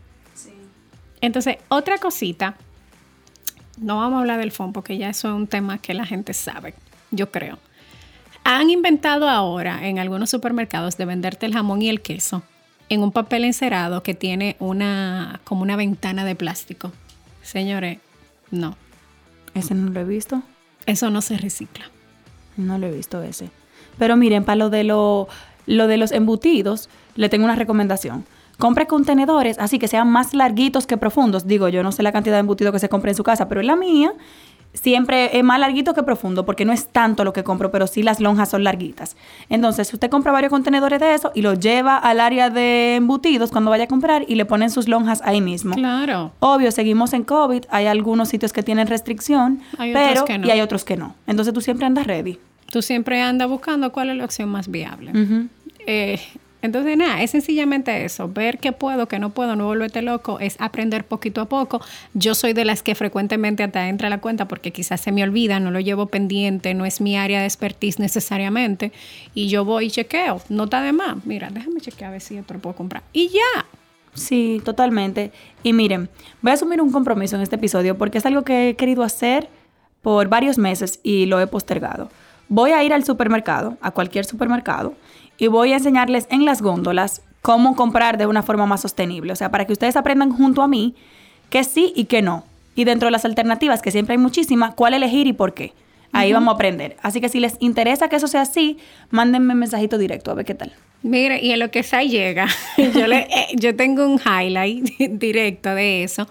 Entonces, 1.22 1.58
otra 1.70 1.98
cosita, 1.98 2.56
no 3.78 3.98
vamos 3.98 4.18
a 4.18 4.20
hablar 4.20 4.40
del 4.40 4.52
phone 4.52 4.74
porque 4.74 4.98
ya 4.98 5.10
eso 5.10 5.30
es 5.30 5.34
un 5.34 5.48
tema 5.48 5.78
que 5.78 5.94
la 5.94 6.06
gente 6.06 6.34
sabe, 6.34 6.74
yo 7.12 7.32
creo. 7.32 7.60
Han 8.44 8.70
inventado 8.70 9.30
ahora 9.30 9.88
en 9.88 10.00
algunos 10.00 10.30
supermercados 10.30 10.98
de 10.98 11.06
venderte 11.06 11.46
el 11.46 11.54
jamón 11.54 11.82
y 11.82 11.88
el 11.88 12.02
queso 12.02 12.44
en 12.90 13.02
un 13.02 13.12
papel 13.12 13.46
encerado 13.46 14.04
que 14.04 14.14
tiene 14.14 14.56
una 14.60 15.40
como 15.46 15.62
una 15.62 15.76
ventana 15.76 16.26
de 16.26 16.36
plástico. 16.36 16.92
Señores, 17.42 18.00
no. 18.52 18.76
Ese 19.54 19.76
no 19.76 19.90
lo 19.92 20.02
he 20.02 20.04
visto. 20.04 20.44
Eso 20.86 21.10
no 21.10 21.22
se 21.22 21.38
recicla. 21.38 21.86
No 22.58 22.78
lo 22.78 22.88
he 22.88 22.92
visto 22.92 23.22
ese. 23.22 23.50
Pero 23.98 24.16
miren, 24.16 24.44
para 24.44 24.56
lo 24.56 24.70
de 24.70 24.84
lo, 24.84 25.28
lo 25.66 25.88
de 25.88 25.98
los 25.98 26.12
embutidos, 26.12 26.90
le 27.16 27.30
tengo 27.30 27.46
una 27.46 27.56
recomendación. 27.56 28.26
Compre 28.60 28.86
contenedores 28.86 29.58
así 29.58 29.80
que 29.80 29.88
sean 29.88 30.10
más 30.10 30.34
larguitos 30.34 30.86
que 30.86 30.98
profundos. 30.98 31.48
Digo, 31.48 31.70
yo 31.70 31.84
no 31.84 31.92
sé 31.92 32.04
la 32.04 32.12
cantidad 32.12 32.36
de 32.36 32.42
embutido 32.42 32.72
que 32.72 32.80
se 32.80 32.90
compra 32.90 33.12
en 33.12 33.16
su 33.16 33.24
casa, 33.24 33.50
pero 33.50 33.62
en 33.62 33.68
la 33.68 33.76
mía 33.76 34.14
siempre 34.74 35.38
es 35.38 35.44
más 35.44 35.60
larguito 35.60 35.94
que 35.94 36.04
profundo 36.04 36.46
porque 36.46 36.66
no 36.66 36.74
es 36.74 36.88
tanto 36.88 37.24
lo 37.24 37.34
que 37.34 37.44
compro, 37.44 37.72
pero 37.72 37.88
sí 37.88 38.04
las 38.04 38.20
lonjas 38.20 38.50
son 38.50 38.64
larguitas. 38.64 39.16
Entonces, 39.50 39.94
usted 39.94 40.10
compra 40.10 40.32
varios 40.32 40.50
contenedores 40.50 41.00
de 41.00 41.14
eso 41.14 41.32
y 41.36 41.42
los 41.42 41.60
lleva 41.60 41.98
al 41.98 42.20
área 42.20 42.50
de 42.50 42.96
embutidos 42.96 43.52
cuando 43.52 43.70
vaya 43.70 43.86
a 43.86 43.88
comprar 43.88 44.26
y 44.28 44.36
le 44.36 44.46
ponen 44.46 44.70
sus 44.70 44.88
lonjas 44.88 45.22
ahí 45.24 45.42
mismo. 45.42 45.76
Claro. 45.76 46.32
Obvio, 46.40 46.72
seguimos 46.72 47.14
en 47.14 47.24
COVID, 47.24 47.66
hay 47.70 47.86
algunos 47.86 48.30
sitios 48.30 48.52
que 48.54 48.64
tienen 48.64 48.88
restricción, 48.88 49.62
Hay 49.78 49.92
otros 49.92 50.08
pero 50.10 50.26
que 50.26 50.38
no. 50.40 50.48
y 50.48 50.52
hay 50.52 50.62
otros 50.62 50.84
que 50.86 50.98
no. 50.98 51.16
Entonces 51.28 51.54
tú 51.54 51.62
siempre 51.62 51.86
andas 51.86 52.08
ready. 52.08 52.40
Tú 52.72 52.82
siempre 52.82 53.22
andas 53.22 53.48
buscando 53.50 53.92
cuál 53.92 54.10
es 54.10 54.18
la 54.18 54.26
opción 54.26 54.50
más 54.50 54.68
viable. 54.70 55.12
Eh, 55.86 56.20
entonces, 56.64 56.96
nada, 56.96 57.22
es 57.22 57.32
sencillamente 57.32 58.06
eso. 58.06 58.30
Ver 58.30 58.58
qué 58.58 58.72
puedo, 58.72 59.10
qué 59.10 59.20
no 59.20 59.32
puedo, 59.32 59.58
no 59.58 59.66
volverte 59.66 60.02
loco, 60.02 60.40
es 60.40 60.56
aprender 60.60 61.04
poquito 61.04 61.42
a 61.42 61.46
poco. 61.50 61.82
Yo 62.14 62.36
soy 62.36 62.54
de 62.54 62.64
las 62.64 62.82
que 62.82 62.96
frecuentemente 62.96 63.64
hasta 63.64 63.90
entra 63.90 64.08
a 64.08 64.10
la 64.10 64.22
cuenta 64.22 64.48
porque 64.48 64.72
quizás 64.72 65.02
se 65.02 65.12
me 65.12 65.24
olvida, 65.24 65.60
no 65.60 65.72
lo 65.72 65.82
llevo 65.82 66.06
pendiente, 66.06 66.74
no 66.74 66.86
es 66.86 67.02
mi 67.02 67.18
área 67.18 67.42
de 67.42 67.48
expertise 67.48 68.00
necesariamente. 68.00 68.94
Y 69.34 69.50
yo 69.50 69.66
voy 69.66 69.88
y 69.88 69.92
chequeo, 69.92 70.42
no 70.48 70.64
está 70.64 70.82
de 70.82 70.94
más. 70.94 71.26
Mira, 71.26 71.50
déjame 71.52 71.82
chequear 71.82 72.08
a 72.08 72.12
ver 72.14 72.22
si 72.22 72.40
otro 72.40 72.60
puedo 72.60 72.78
comprar. 72.78 73.04
Y 73.12 73.28
ya. 73.28 73.66
Sí, 74.14 74.62
totalmente. 74.64 75.34
Y 75.64 75.74
miren, 75.74 76.08
voy 76.42 76.52
a 76.52 76.54
asumir 76.54 76.82
un 76.82 76.94
compromiso 76.94 77.36
en 77.36 77.42
este 77.42 77.58
episodio 77.58 77.98
porque 77.98 78.20
es 78.20 78.26
algo 78.26 78.44
que 78.44 78.70
he 78.70 78.76
querido 78.78 79.04
hacer 79.04 79.50
por 80.02 80.30
varios 80.30 80.58
meses 80.58 81.02
y 81.04 81.26
lo 81.26 81.42
he 81.42 81.48
postergado. 81.48 82.10
Voy 82.56 82.70
a 82.70 82.84
ir 82.84 82.94
al 82.94 83.04
supermercado, 83.04 83.80
a 83.82 83.90
cualquier 83.90 84.26
supermercado, 84.26 84.94
y 85.40 85.48
voy 85.48 85.74
a 85.74 85.78
enseñarles 85.78 86.28
en 86.30 86.46
las 86.46 86.62
góndolas 86.62 87.24
cómo 87.42 87.76
comprar 87.76 88.20
de 88.20 88.28
una 88.28 88.44
forma 88.44 88.68
más 88.68 88.82
sostenible. 88.82 89.34
O 89.34 89.36
sea, 89.36 89.50
para 89.50 89.66
que 89.66 89.74
ustedes 89.74 89.96
aprendan 89.96 90.32
junto 90.32 90.62
a 90.62 90.68
mí 90.68 90.94
que 91.50 91.64
sí 91.64 91.92
y 91.96 92.04
que 92.04 92.22
no. 92.22 92.46
Y 92.76 92.84
dentro 92.84 93.08
de 93.08 93.12
las 93.12 93.26
alternativas, 93.26 93.82
que 93.82 93.90
siempre 93.90 94.14
hay 94.14 94.20
muchísimas, 94.20 94.76
cuál 94.76 94.94
elegir 94.94 95.26
y 95.26 95.34
por 95.34 95.56
qué. 95.56 95.74
Ahí 96.12 96.32
vamos 96.32 96.52
a 96.52 96.54
aprender. 96.54 96.96
Así 97.02 97.22
que 97.22 97.28
si 97.28 97.40
les 97.40 97.58
interesa 97.60 98.08
que 98.08 98.18
eso 98.18 98.28
sea 98.28 98.42
así, 98.42 98.78
mándenme 99.10 99.54
un 99.54 99.60
mensajito 99.60 99.98
directo 99.98 100.30
a 100.30 100.36
ver 100.36 100.46
qué 100.46 100.54
tal. 100.54 100.74
Mire, 101.02 101.42
y 101.42 101.54
en 101.54 101.60
lo 101.60 101.72
que 101.72 101.82
Sai 101.82 102.08
llega, 102.08 102.46
yo, 102.78 103.08
le, 103.08 103.22
eh, 103.22 103.48
yo 103.56 103.76
tengo 103.76 104.06
un 104.06 104.20
highlight 104.20 104.96
directo 105.00 105.74
de 105.74 106.04
eso, 106.04 106.28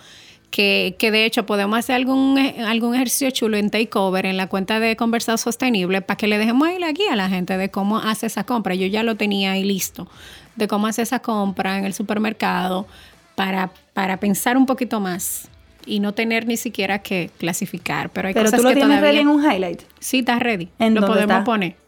que, 0.53 0.95
que 0.99 1.11
de 1.11 1.25
hecho 1.25 1.47
podemos 1.47 1.77
hacer 1.77 1.97
algún, 1.97 2.39
eh, 2.39 2.63
algún 2.65 2.95
ejercicio 2.95 3.31
chulo 3.33 3.57
en 3.57 3.71
Takeover, 3.71 4.27
en 4.27 4.37
la 4.37 4.47
cuenta 4.47 4.79
de 4.79 4.95
Conversar 4.95 5.39
Sostenible, 5.39 6.03
para 6.03 6.17
que 6.17 6.29
le 6.29 6.39
dejemos 6.39 6.69
ahí 6.69 6.79
la 6.79 6.93
guía 6.93 7.15
a 7.15 7.17
la 7.17 7.29
gente 7.29 7.57
de 7.57 7.71
cómo 7.71 7.99
hace 7.99 8.27
esa 8.27 8.45
compra. 8.45 8.77
Yo 8.77 8.87
ya 8.87 9.03
lo 9.03 9.17
tenía 9.17 9.53
ahí 9.53 9.65
listo, 9.65 10.07
de 10.55 10.69
cómo 10.69 10.87
hace 10.87 11.03
esa 11.03 11.21
compra 11.21 11.79
en 11.79 11.87
el 11.87 11.95
supermercado, 11.95 12.87
para, 13.35 13.73
para 13.95 14.19
pensar 14.19 14.57
un 14.59 14.67
poquito 14.67 15.01
más 15.01 15.49
y 15.87 16.01
no 16.01 16.13
tener 16.13 16.47
ni 16.47 16.59
siquiera 16.59 17.01
que 17.01 17.31
clasificar. 17.39 18.11
Pero 18.11 18.29
hay 18.29 18.35
Pero 18.35 18.45
cosas 18.45 18.59
tú 18.59 18.65
lo 18.65 18.69
que 18.69 18.77
tienes 18.77 18.99
todavía... 18.99 19.11
ready 19.11 19.23
en 19.23 19.29
un 19.29 19.43
highlight. 19.43 19.83
Sí, 19.99 20.19
está 20.21 20.39
ready. 20.39 20.69
¿En 20.79 20.95
lo 20.95 21.01
podemos 21.01 21.23
está? 21.23 21.45
poner. 21.45 21.82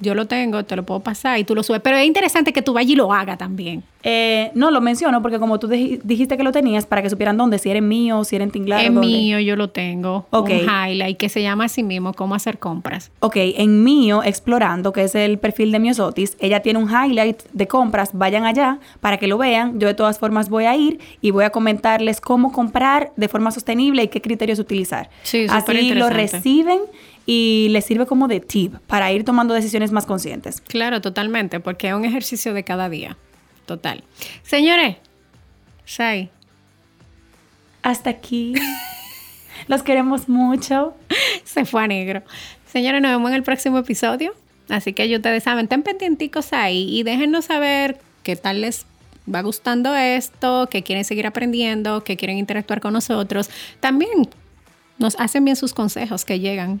Yo 0.00 0.14
lo 0.14 0.26
tengo, 0.26 0.64
te 0.64 0.76
lo 0.76 0.82
puedo 0.84 1.00
pasar 1.00 1.38
y 1.38 1.44
tú 1.44 1.54
lo 1.54 1.62
subes. 1.62 1.80
Pero 1.82 1.96
es 1.96 2.06
interesante 2.06 2.52
que 2.52 2.62
tú 2.62 2.72
vayas 2.74 2.90
y 2.92 2.96
lo 2.96 3.12
hagas 3.12 3.38
también. 3.38 3.82
Eh, 4.08 4.52
no, 4.54 4.70
lo 4.70 4.80
menciono 4.80 5.20
porque 5.20 5.40
como 5.40 5.58
tú 5.58 5.66
dij- 5.66 6.00
dijiste 6.04 6.36
que 6.36 6.44
lo 6.44 6.52
tenías, 6.52 6.86
para 6.86 7.02
que 7.02 7.10
supieran 7.10 7.36
dónde, 7.36 7.58
si 7.58 7.70
era 7.70 7.78
en 7.78 7.88
mío, 7.88 8.22
si 8.22 8.36
era 8.36 8.44
en 8.44 8.52
tinglado. 8.52 8.82
es 8.82 8.92
dónde. 8.94 9.06
mío, 9.06 9.40
yo 9.40 9.56
lo 9.56 9.70
tengo. 9.70 10.26
Ok. 10.30 10.50
Un 10.50 10.60
highlight 10.90 11.16
que 11.16 11.28
se 11.28 11.42
llama 11.42 11.64
así 11.64 11.82
mismo, 11.82 12.12
cómo 12.14 12.34
hacer 12.36 12.58
compras. 12.58 13.10
Ok, 13.18 13.34
en 13.36 13.82
mío, 13.82 14.22
explorando, 14.22 14.92
que 14.92 15.02
es 15.04 15.14
el 15.16 15.38
perfil 15.38 15.72
de 15.72 15.80
Miosotis, 15.80 16.36
ella 16.38 16.60
tiene 16.60 16.78
un 16.78 16.88
highlight 16.88 17.42
de 17.52 17.66
compras, 17.66 18.10
vayan 18.12 18.44
allá 18.44 18.78
para 19.00 19.16
que 19.16 19.26
lo 19.26 19.38
vean. 19.38 19.80
Yo 19.80 19.88
de 19.88 19.94
todas 19.94 20.18
formas 20.20 20.50
voy 20.50 20.66
a 20.66 20.76
ir 20.76 21.00
y 21.20 21.32
voy 21.32 21.44
a 21.44 21.50
comentarles 21.50 22.20
cómo 22.20 22.52
comprar 22.52 23.10
de 23.16 23.26
forma 23.28 23.50
sostenible 23.50 24.04
y 24.04 24.08
qué 24.08 24.20
criterios 24.20 24.58
utilizar. 24.60 25.10
Sí, 25.24 25.46
Así 25.48 25.90
lo 25.94 26.08
reciben 26.10 26.80
y 27.26 27.68
les 27.70 27.84
sirve 27.84 28.06
como 28.06 28.28
de 28.28 28.40
tip 28.40 28.76
para 28.86 29.12
ir 29.12 29.24
tomando 29.24 29.52
decisiones 29.52 29.92
más 29.92 30.06
conscientes. 30.06 30.60
Claro, 30.60 31.00
totalmente, 31.00 31.60
porque 31.60 31.88
es 31.88 31.94
un 31.94 32.04
ejercicio 32.04 32.54
de 32.54 32.62
cada 32.62 32.88
día. 32.88 33.16
Total. 33.66 34.04
Señores, 34.42 34.96
Shai, 35.86 36.30
Hasta 37.82 38.10
aquí. 38.10 38.54
Los 39.68 39.82
queremos 39.82 40.28
mucho. 40.28 40.94
se 41.44 41.64
fue 41.64 41.82
a 41.82 41.86
negro. 41.86 42.22
Señores, 42.66 43.02
nos 43.02 43.10
vemos 43.10 43.30
en 43.30 43.36
el 43.36 43.42
próximo 43.42 43.78
episodio. 43.78 44.34
Así 44.68 44.92
que 44.92 45.08
ya 45.08 45.16
ustedes 45.16 45.44
saben, 45.44 45.64
estén 45.66 45.82
pendienticos 45.82 46.52
ahí 46.52 46.88
y 46.90 47.04
déjenos 47.04 47.44
saber 47.44 47.98
qué 48.24 48.34
tal 48.34 48.60
les 48.60 48.84
va 49.32 49.42
gustando 49.42 49.94
esto, 49.94 50.68
que 50.68 50.82
quieren 50.82 51.04
seguir 51.04 51.26
aprendiendo, 51.26 52.02
que 52.02 52.16
quieren 52.16 52.38
interactuar 52.38 52.80
con 52.80 52.92
nosotros. 52.92 53.48
También 53.80 54.28
nos 54.98 55.14
hacen 55.20 55.44
bien 55.44 55.56
sus 55.56 55.72
consejos 55.72 56.24
que 56.24 56.40
llegan. 56.40 56.80